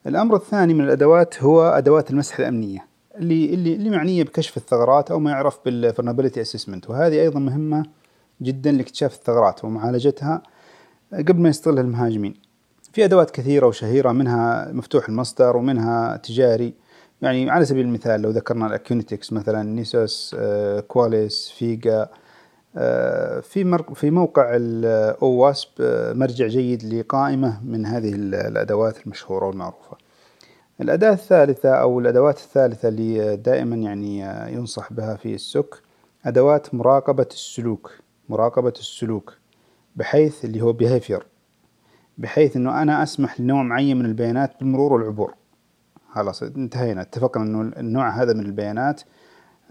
الأمر 0.07 0.35
الثاني 0.35 0.73
من 0.73 0.83
الأدوات 0.83 1.43
هو 1.43 1.63
أدوات 1.63 2.11
المسح 2.11 2.39
الأمنية 2.39 2.87
اللي 3.17 3.53
اللي 3.53 3.75
اللي 3.75 3.89
معنية 3.89 4.23
بكشف 4.23 4.57
الثغرات 4.57 5.11
أو 5.11 5.19
ما 5.19 5.31
يعرف 5.31 5.59
بالفرنابيلتي 5.65 6.41
اسسمنت 6.41 6.89
وهذه 6.89 7.21
أيضا 7.21 7.39
مهمة 7.39 7.85
جدا 8.41 8.71
لاكتشاف 8.71 9.15
الثغرات 9.15 9.65
ومعالجتها 9.65 10.43
قبل 11.13 11.41
ما 11.41 11.49
يستغلها 11.49 11.81
المهاجمين. 11.83 12.33
في 12.93 13.05
أدوات 13.05 13.31
كثيرة 13.31 13.67
وشهيرة 13.67 14.11
منها 14.11 14.71
مفتوح 14.71 15.09
المصدر 15.09 15.57
ومنها 15.57 16.17
تجاري. 16.17 16.73
يعني 17.21 17.49
على 17.49 17.65
سبيل 17.65 17.85
المثال 17.85 18.21
لو 18.21 18.29
ذكرنا 18.29 18.67
ال 18.67 18.74
Acunetix 18.74 19.33
مثلا 19.33 19.63
Nessus 19.63 20.35
آه، 20.39 20.79
Qualys 20.79 21.49
Vega 21.57 22.09
آه، 22.77 23.39
في 23.39 23.83
في 23.95 24.11
موقع 24.11 24.55
ال 24.55 24.74
OWASP 24.74 25.69
آه، 25.81 26.13
مرجع 26.13 26.47
جيد 26.47 26.83
لقائمة 26.83 27.63
من 27.63 27.85
هذه 27.85 28.15
الأدوات 28.15 29.05
المشهورة 29.05 29.47
والمعروفة. 29.47 29.97
الأداة 30.81 31.13
الثالثة 31.13 31.69
أو 31.69 31.99
الأدوات 31.99 32.37
الثالثة 32.37 32.87
اللي 32.87 33.37
دائما 33.37 33.75
يعني 33.75 34.19
ينصح 34.53 34.93
بها 34.93 35.15
في 35.15 35.35
ال 35.35 35.45
SOC 35.45 35.75
أدوات 36.25 36.75
مراقبة 36.75 37.27
السلوك 37.31 37.91
مراقبة 38.29 38.73
السلوك 38.79 39.37
بحيث 39.95 40.45
اللي 40.45 40.61
هو 40.61 40.73
behavior 40.73 41.23
بحيث 42.17 42.55
إنه 42.55 42.81
أنا 42.81 43.03
أسمح 43.03 43.39
لنوع 43.39 43.63
معين 43.63 43.97
من 43.97 44.05
البيانات 44.05 44.59
بالمرور 44.59 44.93
والعبور. 44.93 45.33
خلاص 46.13 46.43
انتهينا. 46.43 47.01
اتفقنا 47.01 47.43
إنه 47.43 47.61
النوع 47.61 48.09
هذا 48.09 48.33
من 48.33 48.45
البيانات 48.45 49.01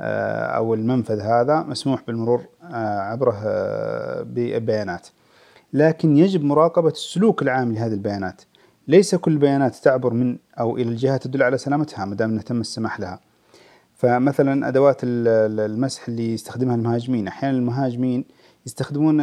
آه، 0.00 0.44
أو 0.44 0.74
المنفذ 0.74 1.20
هذا 1.20 1.62
مسموح 1.62 2.02
بالمرور 2.06 2.42
آه، 2.62 3.00
عبره 3.00 3.40
آه، 3.44 4.22
ببيانات 4.22 5.08
لكن 5.72 6.16
يجب 6.16 6.44
مراقبة 6.44 6.88
السلوك 6.88 7.42
العام 7.42 7.72
لهذه 7.72 7.92
البيانات. 7.92 8.42
ليس 8.88 9.14
كل 9.14 9.32
البيانات 9.32 9.76
تعبر 9.76 10.12
من 10.12 10.38
أو 10.60 10.76
إلى 10.76 10.90
الجهة 10.90 11.16
تدل 11.16 11.42
على 11.42 11.58
سلامتها 11.58 12.04
ما 12.04 12.14
دام 12.14 12.38
تم 12.38 12.60
السماح 12.60 13.00
لها. 13.00 13.20
فمثلا 13.94 14.68
أدوات 14.68 15.00
المسح 15.02 16.08
اللي 16.08 16.34
يستخدمها 16.34 16.74
المهاجمين. 16.74 17.28
أحيانا 17.28 17.56
المهاجمين 17.58 18.24
يستخدمون 18.66 19.20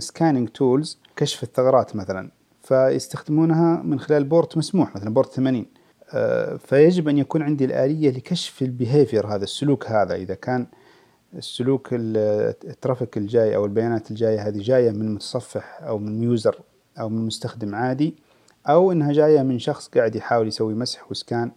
scanning 0.00 0.48
tools 0.48 0.98
كشف 1.16 1.42
الثغرات 1.42 1.96
مثلا. 1.96 2.30
فيستخدمونها 2.62 3.82
من 3.82 4.00
خلال 4.00 4.24
port 4.24 4.56
مسموح 4.56 4.96
مثلا 4.96 5.14
port 5.14 5.32
80 5.32 5.60
آه، 5.60 5.81
فيجب 6.58 7.08
أن 7.08 7.18
يكون 7.18 7.42
عندي 7.42 7.64
الآلية 7.64 8.10
لكشف 8.10 8.62
ال 8.62 8.69
behavior 8.69 9.26
هذا 9.26 9.44
السلوك 9.44 9.86
هذا. 9.86 10.14
إذا 10.14 10.34
كان 10.34 10.66
السلوك 11.34 11.88
ال 11.92 12.08
traffic 12.08 13.16
الجاي 13.16 13.56
أو 13.56 13.64
البيانات 13.64 14.10
الجاية 14.10 14.48
هذه 14.48 14.58
جاية 14.58 14.90
من 14.90 15.14
متصفح 15.14 15.82
أو 15.82 15.98
من 15.98 16.22
user 16.22 16.60
أو 17.00 17.08
من 17.08 17.26
مستخدم 17.26 17.74
عادي 17.74 18.14
أو 18.68 18.92
إنها 18.92 19.12
جاية 19.12 19.42
من 19.42 19.58
شخص 19.58 19.88
قاعد 19.88 20.16
يحاول 20.16 20.48
يسوي 20.48 20.74
مسح 20.74 21.10
و 21.10 21.18
scan 21.18 21.50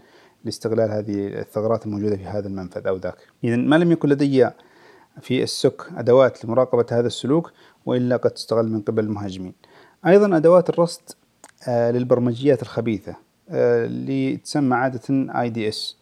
لاستغلال 0.45 0.91
هذه 0.91 1.27
الثغرات 1.27 1.85
الموجودة 1.85 2.15
في 2.15 2.25
هذا 2.25 2.47
المنفذ 2.47 2.87
أو 2.87 2.95
ذاك. 2.95 3.17
إذا 3.43 3.55
ما 3.55 3.75
لم 3.75 3.91
يكن 3.91 4.09
لدي 4.09 4.49
في 5.21 5.43
ال 5.43 5.53
SOC 5.53 5.81
أدوات 5.97 6.45
لمراقبة 6.45 6.85
هذا 6.91 7.07
السلوك 7.07 7.51
وإلا 7.85 8.17
قد 8.17 8.31
تستغل 8.31 8.69
من 8.71 8.81
قبل 8.81 9.03
المهاجمين. 9.03 9.53
أيضا 10.07 10.37
أدوات 10.37 10.69
الرصد 10.69 11.01
آه، 11.67 11.91
للبرمجيات 11.91 12.61
الخبيثة. 12.61 13.11
آه، 13.11 13.24
اللي 13.49 14.37
تسمى 14.37 14.75
عادة 14.75 15.01
IDS 15.33 15.95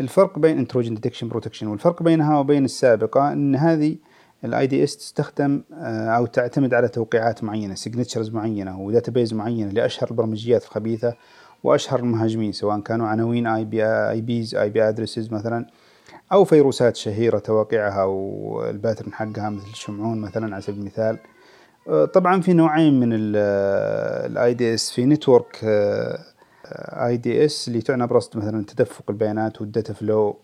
الفرق 0.00 0.38
بين 0.38 0.66
Intrusion 0.66 0.98
Detection 0.98 1.34
Protection 1.34 1.62
والفرق 1.62 2.02
بينها 2.02 2.38
وبين 2.38 2.64
السابقة 2.64 3.32
أن 3.32 3.56
هذه 3.56 3.96
ال 4.44 4.66
IDS 4.66 4.96
تستخدم 4.96 5.62
آه، 5.74 6.08
أو 6.08 6.26
تعتمد 6.26 6.74
على 6.74 6.88
توقيعات 6.88 7.44
معينة 7.44 7.74
signatures 7.74 8.30
معينة 8.30 8.80
و 8.80 8.86
database 8.86 9.34
معينة 9.34 9.72
لأشهر 9.72 10.10
البرمجيات 10.10 10.64
الخبيثة 10.64 11.14
وأشهر 11.64 11.98
المهاجمين 11.98 12.52
سواء 12.52 12.80
كانوا 12.80 13.06
عناوين 13.06 13.46
IP 13.46 13.84
IPs 13.84 14.54
IP 14.54 14.88
addresses 14.88 15.32
مثلا 15.32 15.66
أو 16.32 16.44
فيروسات 16.44 16.96
شهيرة 16.96 17.38
توقيعها 17.38 18.04
وال 18.04 18.28
pattern 18.28 19.12
حقها 19.12 19.50
مثل 19.50 19.74
شمعون 19.74 20.18
مثلا 20.20 20.54
على 20.54 20.62
سبيل 20.62 20.80
المثال. 20.80 21.18
آه، 21.88 22.04
طبعا 22.04 22.40
في 22.40 22.52
نوعين 22.52 23.00
من 23.00 23.08
ال 23.12 24.54
IDS 24.54 24.90
في 24.92 25.06
network 25.06 25.60
IDS 27.06 27.68
اللي 27.68 27.80
تعنى 27.80 28.06
برصد 28.06 28.36
مثلا 28.36 28.64
تدفق 28.64 29.04
البيانات 29.10 29.60
وال 29.60 29.71
data 29.71 29.92
flow 29.92 30.36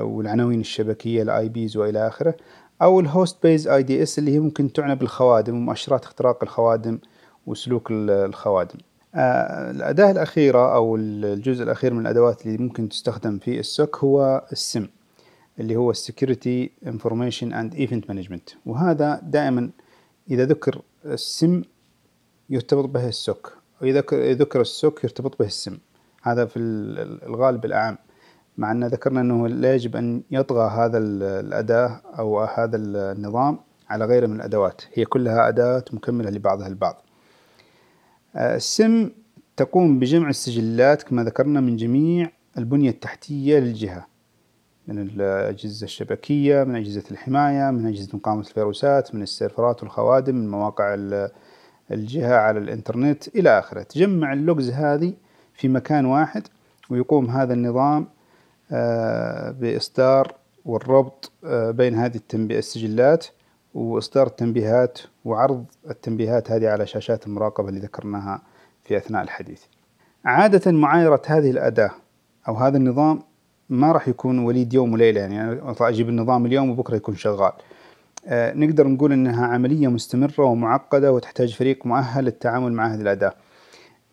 والعناوين 0.00 0.60
الشبكية 0.60 1.22
ال 1.22 1.48
IPs 1.48 1.76
وإلى 1.76 2.06
آخره 2.06 2.34
أو 2.82 3.00
ال 3.00 3.08
host 3.08 3.42
based 3.42 3.68
IDS 3.68 4.18
اللي 4.18 4.34
هي 4.34 4.38
ممكن 4.38 4.72
تعنى 4.72 4.94
بالخوادم 4.94 5.56
ومؤشرات 5.56 6.04
اختراق 6.04 6.42
الخوادم 6.42 6.98
وسلوك 7.46 7.88
الخوادم. 7.90 8.78
آه، 9.14 9.70
الأداة 9.70 10.10
الأخيرة 10.10 10.74
أو 10.74 10.96
الجزء 10.96 11.64
الأخير 11.64 11.94
من 11.94 12.00
الأدوات 12.00 12.46
اللي 12.46 12.58
ممكن 12.58 12.88
تستخدم 12.88 13.38
في 13.38 13.60
ال 13.60 13.69
SOC 13.69 13.96
هو 13.96 14.46
السم 14.52 14.86
اللي 15.60 15.76
هو 15.76 15.92
Security 15.92 16.68
Information 16.86 17.52
and 17.52 17.78
Event 17.78 18.12
Management. 18.12 18.56
وهذا 18.66 19.20
دائما 19.22 19.70
إذا 20.30 20.44
ذكر 20.44 20.82
السم 21.04 21.62
يرتبط 22.50 22.84
به 22.84 23.08
السوك. 23.08 23.58
وإذا 23.82 24.00
ذكر 24.12 24.60
السوك 24.60 25.04
يرتبط 25.04 25.38
به 25.38 25.46
السم. 25.46 25.78
هذا 26.22 26.46
في 26.46 26.58
الغالب 27.26 27.64
الأعم 27.64 27.98
مع 28.56 28.72
أن 28.72 28.84
ذكرنا 28.84 29.20
أنه 29.20 29.48
لا 29.48 29.74
يجب 29.74 29.96
أن 29.96 30.22
يطغى 30.30 30.70
هذا 30.70 30.98
الأداة 30.98 32.00
أو 32.18 32.40
هذا 32.40 32.76
النظام 32.76 33.58
على 33.88 34.04
غيره 34.04 34.26
من 34.26 34.36
الأدوات. 34.36 34.82
هي 34.94 35.04
كلها 35.04 35.48
أداة 35.48 35.84
مكملة 35.92 36.30
لبعضها 36.30 36.66
البعض. 36.66 37.02
السم 38.36 39.10
تقوم 39.56 39.98
بجمع 39.98 40.28
السجلات 40.28 41.02
كما 41.02 41.24
ذكرنا 41.24 41.60
من 41.60 41.76
جميع 41.76 42.30
البنية 42.58 42.90
التحتية 42.90 43.58
للجهة. 43.58 44.06
من 44.86 44.98
الأجهزة 44.98 45.84
الشبكية 45.84 46.64
من 46.64 46.76
أجهزة 46.76 47.04
الحماية 47.10 47.70
من 47.70 47.86
أجهزة 47.86 48.08
مقاومة 48.16 48.40
الفيروسات 48.40 49.14
من 49.14 49.22
السيرفرات 49.22 49.82
والخوادم 49.82 50.34
من 50.34 50.50
مواقع 50.50 50.94
الجهة 51.90 52.36
على 52.36 52.58
الإنترنت 52.58 53.28
إلى 53.28 53.58
آخره. 53.58 53.82
تجمع 53.82 54.32
اللوجز 54.32 54.70
هذه 54.70 55.14
في 55.54 55.68
مكان 55.68 56.06
واحد 56.06 56.42
ويقوم 56.90 57.30
هذا 57.30 57.54
النظام 57.54 58.06
آه، 58.72 59.50
بإصدار 59.50 60.34
والربط 60.64 61.32
آه، 61.44 61.70
بين 61.70 61.94
هذه 61.94 62.20
السجلات 62.34 63.26
وإصدار 63.74 64.26
التنبيهات 64.26 64.98
وعرض 65.24 65.64
التنبيهات 65.90 66.50
هذه 66.50 66.68
على 66.68 66.86
شاشات 66.86 67.26
المراقبة 67.26 67.68
اللي 67.68 67.80
ذكرناها 67.80 68.42
في 68.84 68.96
أثناء 68.96 69.22
الحديث. 69.22 69.62
عادة 70.24 70.72
معايرة 70.72 71.22
هذه 71.26 71.50
الأداة 71.50 71.90
أو 72.48 72.54
هذا 72.54 72.76
النظام 72.76 73.22
ما 73.68 73.92
راح 73.92 74.08
يكون 74.08 74.38
وليد 74.38 74.74
يوم 74.74 74.92
وليلة 74.92 75.20
يعني. 75.20 75.42
أنا 75.42 75.74
أجيب 75.80 76.08
النظام 76.08 76.46
اليوم 76.46 76.70
وبكرة 76.70 76.96
يكون 76.96 77.16
شغال. 77.16 77.52
نقدر 78.30 78.86
نقول 78.88 79.12
أنها 79.12 79.46
عملية 79.46 79.88
مستمرة 79.88 80.44
ومعقدة 80.44 81.12
وتحتاج 81.12 81.54
فريق 81.54 81.86
مؤهل 81.86 82.24
للتعامل 82.24 82.72
مع 82.72 82.94
هذه 82.94 83.00
الأداة. 83.00 83.34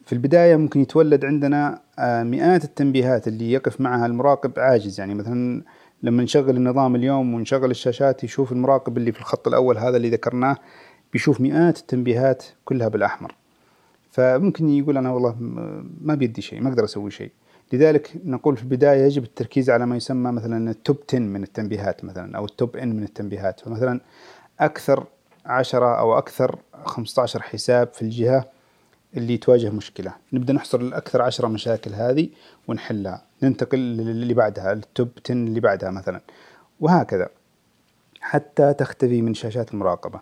في 0.05 0.13
البداية 0.13 0.55
ممكن 0.55 0.81
يتولد 0.81 1.25
عندنا 1.25 1.81
آه 1.99 2.23
مئات 2.23 2.63
التنبيهات 2.63 3.27
اللي 3.27 3.51
يقف 3.51 3.81
معها 3.81 4.05
المراقب 4.05 4.51
عاجز. 4.57 4.99
يعني 4.99 5.15
مثلا 5.15 5.63
لما 6.03 6.23
نشغل 6.23 6.57
النظام 6.57 6.95
اليوم 6.95 7.33
ونشغل 7.33 7.71
الشاشات 7.71 8.23
يشوف 8.23 8.51
المراقب 8.51 8.97
اللي 8.97 9.11
في 9.11 9.19
الخط 9.19 9.47
الأول 9.47 9.77
هذا 9.77 9.97
اللي 9.97 10.09
ذكرناه 10.09 10.57
بيشوف 11.13 11.41
مئات 11.41 11.77
التنبيهات 11.77 12.43
كلها 12.65 12.87
بالأحمر. 12.87 13.35
فممكن 14.11 14.69
يقول 14.69 14.97
أنا 14.97 15.11
والله 15.11 15.35
ما 16.01 16.15
بيدي 16.15 16.41
شيء 16.41 16.61
ما 16.61 16.69
أقدر 16.69 16.83
أسوي 16.83 17.11
شيء. 17.11 17.31
لذلك 17.73 18.11
نقول 18.25 18.57
في 18.57 18.63
البداية 18.63 19.05
يجب 19.05 19.23
التركيز 19.23 19.69
على 19.69 19.85
ما 19.85 19.95
يسمى 19.95 20.31
مثلا 20.31 20.71
ال 20.71 20.78
top 20.78 20.97
10 21.09 21.19
من 21.19 21.43
التنبيهات 21.43 22.05
مثلا 22.05 22.37
أو 22.37 22.45
ال 22.45 22.53
top 22.53 22.77
N 22.77 22.95
من 22.95 23.03
التنبيهات. 23.03 23.59
فمثلا 23.59 23.99
أكثر 24.59 25.05
عشرة 25.45 25.99
أو 25.99 26.17
أكثر 26.17 26.59
15 26.85 27.41
حساب 27.41 27.93
في 27.93 28.01
الجهة 28.01 28.45
اللي 29.17 29.37
تواجه 29.37 29.69
مشكلة. 29.69 30.13
نبدأ 30.33 30.53
نحصر 30.53 30.79
الأكثر 30.79 31.21
عشرة 31.21 31.47
مشاكل 31.47 31.93
هذه 31.93 32.29
ونحلها. 32.67 33.23
ننتقل 33.43 33.79
للي 33.79 34.33
بعدها 34.33 34.73
ال 34.73 34.82
top 34.82 35.09
10 35.25 35.33
اللي 35.33 35.59
بعدها 35.59 35.91
مثلا. 35.91 36.21
وهكذا. 36.79 37.29
حتى 38.21 38.73
تختفي 38.73 39.21
من 39.21 39.33
شاشات 39.33 39.73
المراقبة. 39.73 40.19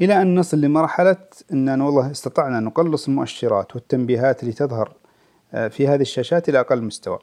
إلى 0.00 0.22
أن 0.22 0.34
نصل 0.34 0.60
لمرحلة 0.60 1.16
أن 1.52 1.80
والله 1.80 2.10
استطعنا 2.10 2.60
نقلص 2.60 3.08
المؤشرات 3.08 3.76
والتنبيهات 3.76 4.42
اللي 4.42 4.52
تظهر 4.52 4.92
في 5.54 5.88
هذه 5.88 6.00
الشاشات 6.00 6.48
إلى 6.48 6.60
أقل 6.60 6.82
مستوى. 6.82 7.18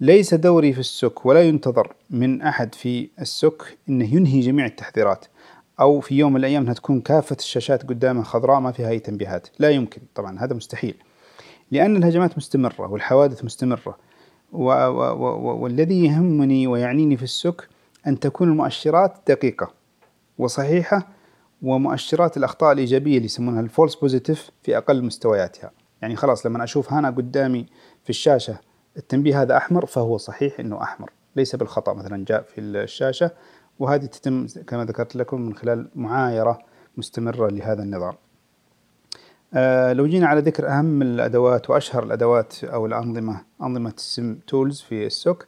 ليس 0.00 0.34
دوري 0.34 0.72
في 0.72 0.80
السك 0.80 1.26
ولا 1.26 1.42
ينتظر 1.42 1.94
من 2.10 2.42
أحد 2.42 2.74
في 2.74 3.10
السك 3.20 3.78
أنه 3.88 4.14
ينهي 4.14 4.40
جميع 4.40 4.66
التحذيرات 4.66 5.24
أو 5.80 6.00
في 6.00 6.14
يوم 6.18 6.32
من 6.32 6.38
الأيام 6.40 6.62
أنها 6.62 6.74
تكون 6.74 7.00
كافة 7.00 7.36
الشاشات 7.38 7.82
قدامه 7.82 8.22
خضراء 8.22 8.60
ما 8.60 8.72
فيها 8.72 8.88
أي 8.88 8.98
تنبيهات. 8.98 9.48
لا 9.58 9.70
يمكن 9.70 10.00
طبعا 10.14 10.38
هذا 10.38 10.54
مستحيل. 10.54 10.94
لأن 11.70 11.96
الهجمات 11.96 12.36
مستمرة 12.36 12.90
والحوادث 12.90 13.44
مستمرة 13.44 13.96
و 14.52 14.70
و 14.72 15.00
و 15.12 15.56
والذي 15.62 16.04
يهمني 16.04 16.66
ويعنيني 16.66 17.16
في 17.16 17.22
ال 17.22 17.34
SOC 17.34 17.68
أن 18.06 18.20
تكون 18.20 18.48
المؤشرات 18.48 19.14
دقيقة 19.28 19.72
وصحيحة 20.38 21.08
ومؤشرات 21.62 22.36
الأخطاء 22.36 22.72
الإيجابية 22.72 23.16
اللي 23.16 23.24
يسمونها 23.24 23.60
ال 23.60 23.66
false 23.66 23.94
positive 23.94 24.50
في 24.62 24.76
أقل 24.76 25.04
مستوياتها. 25.04 25.70
يعني 26.02 26.16
خلاص 26.16 26.46
لما 26.46 26.64
أشوف 26.64 26.92
هنا 26.92 27.10
قدامي 27.10 27.66
في 28.04 28.10
الشاشة 28.10 28.58
التنبيه 28.96 29.42
هذا 29.42 29.56
أحمر 29.56 29.86
فهو 29.86 30.16
صحيح 30.16 30.60
أنه 30.60 30.82
أحمر. 30.82 31.10
ليس 31.36 31.56
بالخطأ 31.56 31.94
مثلا 31.94 32.24
جاء 32.24 32.42
في 32.42 32.60
الشاشة 32.60 33.30
وهذه 33.78 34.06
تتم 34.06 34.46
كما 34.66 34.84
ذكرت 34.84 35.16
لكم 35.16 35.40
من 35.40 35.54
خلال 35.54 35.88
معايرة 35.94 36.58
مستمرة 36.96 37.48
لهذا 37.48 37.82
النظام. 37.82 38.14
آه 39.54 39.92
لو 39.92 40.06
جينا 40.06 40.26
على 40.26 40.40
ذكر 40.40 40.68
أهم 40.68 41.02
الأدوات 41.02 41.70
وأشهر 41.70 42.02
الأدوات 42.02 42.64
أو 42.64 42.86
الأنظمة 42.86 43.40
أنظمة 43.62 43.92
ال 43.96 44.04
SIEM 44.04 44.34
tools 44.46 44.80
في 44.80 45.06
ال 45.06 45.16
SOC 45.16 45.46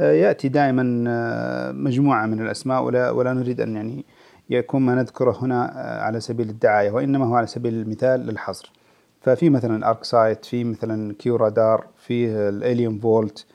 آه 0.00 0.12
يأتي 0.12 0.48
دائما 0.48 1.04
آه 1.08 1.72
مجموعة 1.72 2.26
من 2.26 2.40
الأسماء 2.40 2.82
ولا, 2.82 3.10
ولا 3.10 3.32
نريد 3.32 3.60
أن 3.60 3.76
يعني 3.76 4.04
يكون 4.50 4.82
ما 4.82 4.94
نذكره 4.94 5.38
هنا 5.42 5.72
آه، 5.74 6.02
على 6.02 6.20
سبيل 6.20 6.48
الدعاية 6.48 6.90
وإنما 6.90 7.26
هو 7.26 7.34
على 7.34 7.46
سبيل 7.46 7.74
المثال 7.74 8.20
لا 8.20 8.29
الحصر. 8.29 8.72
ففي 9.20 9.50
مثلا 9.50 9.88
ArcSight 9.90 10.44
في 10.44 10.64
مثلا 10.64 11.14
QRadar 11.18 11.86
في 11.96 12.28
ال 12.48 12.98
AlienVault 12.98 13.46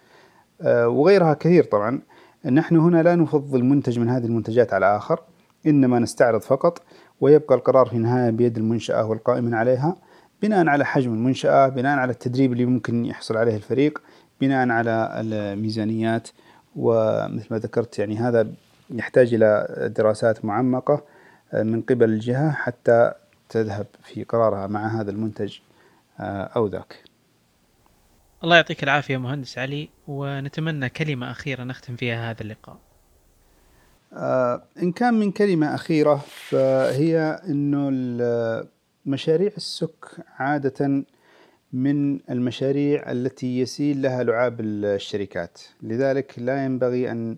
وغيرها 0.65 1.33
كثير 1.33 1.63
طبعا. 1.63 2.01
نحن 2.45 2.77
هنا 2.77 3.03
لا 3.03 3.15
نفضل 3.15 3.63
منتج 3.63 3.99
من 3.99 4.09
هذه 4.09 4.25
المنتجات 4.25 4.73
على 4.73 4.97
آخر 4.97 5.19
إنما 5.67 5.99
نستعرض 5.99 6.41
فقط 6.41 6.81
ويبقى 7.21 7.55
القرار 7.55 7.85
في 7.85 7.93
النهاية 7.93 8.29
بيد 8.29 8.57
المنشأة 8.57 9.05
والقائمين 9.05 9.53
عليها 9.53 9.95
بناء 10.41 10.67
على 10.67 10.85
حجم 10.85 11.13
المنشأة 11.13 11.67
بناء 11.67 11.97
على 11.97 12.11
التدريب 12.11 12.53
اللي 12.53 12.65
ممكن 12.65 13.05
يحصل 13.05 13.37
عليه 13.37 13.55
الفريق 13.55 14.01
بناء 14.41 14.69
على 14.69 15.09
الميزانيات. 15.21 16.27
ومثل 16.75 17.47
ما 17.51 17.57
ذكرت 17.57 17.99
يعني 17.99 18.17
هذا 18.17 18.47
يحتاج 18.89 19.33
إلى 19.33 19.67
دراسات 19.97 20.45
معمقة 20.45 21.03
آه، 21.53 21.63
من 21.63 21.81
قبل 21.81 22.09
الجهة 22.09 22.51
حتى 22.51 23.11
تذهب 23.49 23.87
في 24.03 24.23
قرارها 24.23 24.67
مع 24.67 25.01
هذا 25.01 25.11
المنتج 25.11 25.57
آه، 26.19 26.43
أو 26.55 26.67
ذاك. 26.67 27.03
الله 28.43 28.55
يعطيك 28.55 28.83
العافية 28.83 29.17
مهندس 29.17 29.57
علي 29.57 29.89
ونتمنى 30.07 30.89
كلمة 30.89 31.31
أخيرة 31.31 31.63
نختم 31.63 31.95
فيها 31.95 32.31
هذا 32.31 32.41
اللقاء. 32.41 32.77
آه 34.13 34.63
إن 34.81 34.91
كان 34.91 35.13
من 35.13 35.31
كلمة 35.31 35.75
أخيرة 35.75 36.25
فهي 36.27 37.41
أنه 37.47 37.89
مشاريع 39.05 39.51
السك 39.57 40.05
عادة 40.39 41.03
من 41.73 42.19
المشاريع 42.29 43.11
التي 43.11 43.59
يسيل 43.59 44.01
لها 44.01 44.23
لعاب 44.23 44.61
الشركات. 44.61 45.61
لذلك 45.81 46.39
لا 46.39 46.65
ينبغي 46.65 47.11
أن 47.11 47.37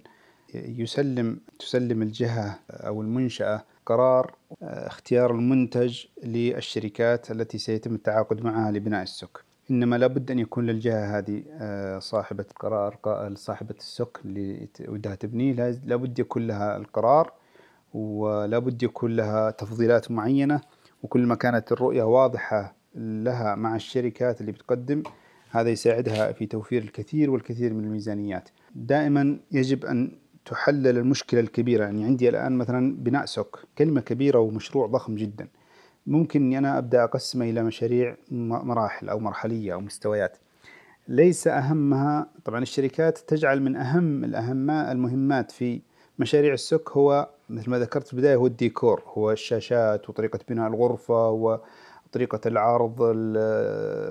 يسلم 0.56 1.40
تسلم 1.60 2.02
الجهة 2.02 2.60
أو 2.70 3.02
المنشأة 3.02 3.64
قرار 3.86 4.36
اختيار 4.62 5.32
المنتج 5.32 6.06
للشركات 6.24 7.32
التي 7.32 7.58
سيتم 7.58 7.96
التعاقد 7.96 8.44
معها 8.44 8.72
لبناء 8.72 9.04
السك. 9.04 9.44
إنما 9.72 9.96
لابد 9.96 10.32
أن 10.32 10.40
يكون 10.40 10.66
للجهة 10.66 11.18
هذه 11.18 11.44
آه، 11.52 12.00
صاحبة 12.00 12.46
قرار 12.60 12.98
صاحبة 13.36 13.76
السك 13.80 14.20
اللي 14.26 14.68
ودها 14.88 15.16
تبنيه 15.16 15.54
لابد 15.86 16.20
يكون 16.20 16.48
لها 16.48 16.78
القرار 16.78 17.34
ولابد 17.94 18.84
يكون 18.84 19.16
لها 19.16 19.52
تفضيلات 19.52 20.12
معينة. 20.12 20.62
وكل 21.04 21.26
ما 21.26 21.36
كانت 21.36 21.72
الرؤية 21.72 22.04
واضحة 22.04 22.76
لها 22.96 23.56
مع 23.56 23.76
الشركات 23.76 24.42
اللي 24.42 24.52
بتقدم 24.52 25.04
هذا 25.50 25.70
يساعدها 25.70 26.32
في 26.32 26.46
توفير 26.46 26.82
الكثير 26.82 27.32
والكثير 27.32 27.74
من 27.74 27.84
الميزانيات. 27.84 28.50
دائما 28.76 29.40
يجب 29.52 29.86
أن 29.86 30.12
تحلل 30.48 30.98
المشكلة 30.98 31.40
الكبيرة. 31.40 31.84
يعني 31.84 32.06
عندي 32.06 32.30
الآن 32.30 32.58
مثلا 32.58 32.96
بناء 32.96 33.26
سوك 33.26 33.64
كلمة 33.78 34.02
كبيرة 34.02 34.40
ومشروع 34.40 34.88
ضخم 34.88 35.16
جدا. 35.16 35.48
ممكن 36.08 36.42
أني 36.42 36.58
أنا 36.58 36.78
أبدأ 36.78 37.04
أقسمه 37.04 37.50
إلى 37.50 37.64
مشاريع 37.64 38.18
مراحل 38.32 39.10
أو 39.10 39.20
مرحلية 39.20 39.74
أو 39.74 39.80
مستويات. 39.80 40.38
ليس 41.08 41.48
أهمها 41.48 42.30
طبعا 42.46 42.62
الشركات 42.62 43.18
تجعل 43.18 43.62
من 43.62 43.76
أهم 43.76 44.24
الأهم 44.24 44.70
المهمات 44.70 45.52
في 45.52 45.82
مشاريع 46.20 46.54
السك 46.54 46.90
هو 46.92 47.30
مثل 47.50 47.70
ما 47.70 47.80
ذكرت 47.80 48.08
في 48.08 48.14
البداية 48.14 48.36
هو 48.36 48.48
الديكور 48.48 49.04
هو 49.06 49.32
الشاشات 49.32 50.10
وطريقة 50.10 50.40
بناء 50.50 50.68
الغرفة 50.68 51.30
وطريقة 51.30 52.42
العرض 52.46 53.00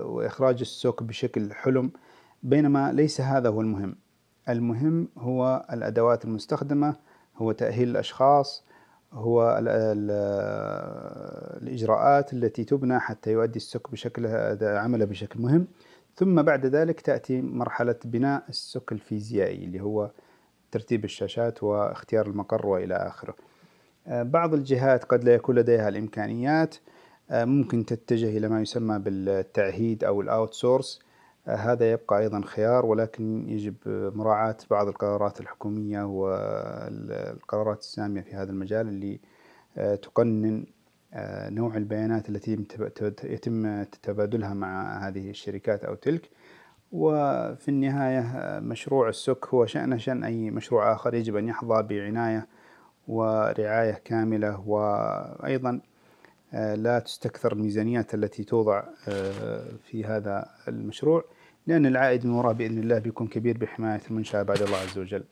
وإخراج 0.05 0.61
السك 0.61 1.03
بشكل 1.03 1.53
حلم. 1.53 1.91
بينما 2.43 2.93
ليس 2.93 3.21
هذا 3.21 3.49
هو 3.49 3.61
المهم. 3.61 3.97
المهم 4.49 5.09
هو 5.19 5.67
الأدوات 5.73 6.25
المستخدمة 6.25 6.97
هو 7.37 7.53
تأهيل 7.53 7.89
الأشخاص 7.89 8.65
هو 9.13 9.59
ال 9.59 9.69
ال 9.69 10.11
الإجراءات 11.63 12.33
التي 12.33 12.65
تبنى 12.65 13.01
حتى 13.01 13.33
يؤدي 13.33 13.57
السك 13.57 13.91
بشكل 13.91 14.27
عمله 14.63 15.05
بشكل 15.05 15.41
مهم. 15.41 15.67
ثم 16.17 16.43
بعد 16.43 16.67
ذلك 16.67 17.01
تأتي 17.01 17.41
مرحلة 17.43 17.97
بناء 18.05 18.45
السك 18.49 18.93
الفيزيائي 18.93 19.65
اللي 19.65 19.81
هو 19.81 20.11
ترتيب 20.71 21.05
الشاشات 21.05 21.63
واختيار 21.63 22.27
المقر 22.27 22.67
وإلى 22.67 22.95
آخره. 22.95 23.35
بعض 24.07 24.55
الجهات 24.55 25.05
قد 25.05 25.25
لا 25.25 25.35
يكون 25.35 25.55
لديها 25.55 25.89
الإمكانيات. 25.89 26.77
ممكن 27.31 27.87
تتجه 27.87 28.37
إلى 28.39 28.49
ما 28.49 28.61
يسمى 28.61 28.99
بالتعهيد 28.99 30.05
أو 30.05 30.21
الأوت 30.21 30.55
سورس 30.55 31.01
هذا 31.49 31.93
يبقى 31.93 32.19
أيضا 32.19 32.41
خيار 32.47 32.87
ولكن 32.87 33.49
يجب 33.49 33.75
مراعاة 33.87 34.57
بعض 34.71 34.89
القرارات 34.89 35.41
الحكومية 35.41 36.03
والقرارات 36.03 37.79
السامية 37.79 38.21
في 38.21 38.35
هذا 38.35 38.51
المجال 38.51 38.89
اللي 38.89 39.21
آه، 39.79 39.95
تقنن 39.95 40.67
آه، 41.15 41.51
نوع 41.51 41.77
البيانات 41.77 42.29
التي 42.29 42.67
يتم 43.25 43.83
تبادلها 43.83 44.55
مع 44.55 44.99
هذه 45.09 45.31
الشركات 45.31 45.85
أو 45.85 45.95
تلك. 45.95 46.31
وفي 46.93 47.69
النهاية 47.69 48.21
آه، 48.21 48.61
مشروع 48.61 49.09
السك 49.09 49.47
هو 49.47 49.67
شأنه 49.67 49.97
شأن 49.97 50.25
أي 50.25 50.51
مشروع 50.51 50.93
آخر 50.93 51.15
يجب 51.15 51.37
أن 51.37 51.49
يحظى 51.49 51.83
بعناية 51.83 52.47
ورعاية 53.09 54.03
كاملة. 54.05 54.61
وأيضا 54.69 55.81
لا 56.53 56.99
تستكثر 56.99 57.53
الميزانيات 57.53 58.15
التي 58.15 58.45
توضع 58.45 58.83
في 59.83 60.05
هذا 60.05 60.49
المشروع. 60.69 61.25
لأن 61.67 61.87
العائد 61.87 62.27
من 62.27 62.33
وراء 62.33 62.53
بإذن 62.53 62.79
الله 62.79 62.99
بيكون 62.99 63.27
كبير 63.27 63.59
بحماية 63.59 64.01
المنشأة 64.11 64.43
بعد 64.43 64.63
الله 64.63 64.77
عز 64.79 64.99
وجل. 64.99 65.25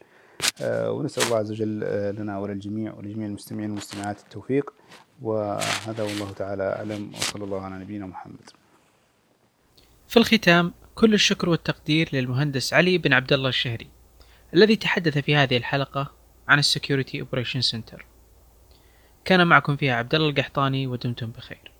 آه، 0.62 0.92
ونسأل 0.92 1.23
الله 1.23 1.37
عز 1.37 1.51
وجل 1.51 1.85
آه، 1.85 2.11
لنا 2.11 2.38
وللجميع 2.38 2.94
ولجميع 2.94 3.27
المستمعين 3.27 3.70
والمستمعات 3.70 4.20
التوفيق. 4.20 4.73
وهذا 5.23 6.03
والله 6.03 6.33
تعالى 6.33 6.62
أعلم 6.62 7.11
وصلى 7.14 7.44
الله 7.44 7.61
على 7.61 7.75
نبينا 7.75 8.07
محمد. 8.07 8.51
في 10.09 10.16
الختام 10.16 10.73
كل 10.94 11.14
الشكر 11.14 11.49
والتقدير 11.49 12.09
للمهندس 12.12 12.75
علي 12.75 12.99
بن 12.99 13.12
عبد 13.12 13.33
الله 13.33 13.49
الشهري 13.49 13.88
الذي 14.55 14.77
تحدث 14.77 15.18
في 15.18 15.37
هذه 15.37 15.57
الحلقة 15.57 16.12
عن 16.49 16.59
ال 16.59 16.65
Security 16.65 17.20
Operation 17.20 17.61
Center. 17.61 18.07
كان 19.25 19.47
معكم 19.47 19.77
فيها 19.77 19.94
عبد 19.94 20.14
الله 20.14 20.29
القحطاني 20.29 20.87
ودمتم 20.87 21.31
بخير. 21.31 21.73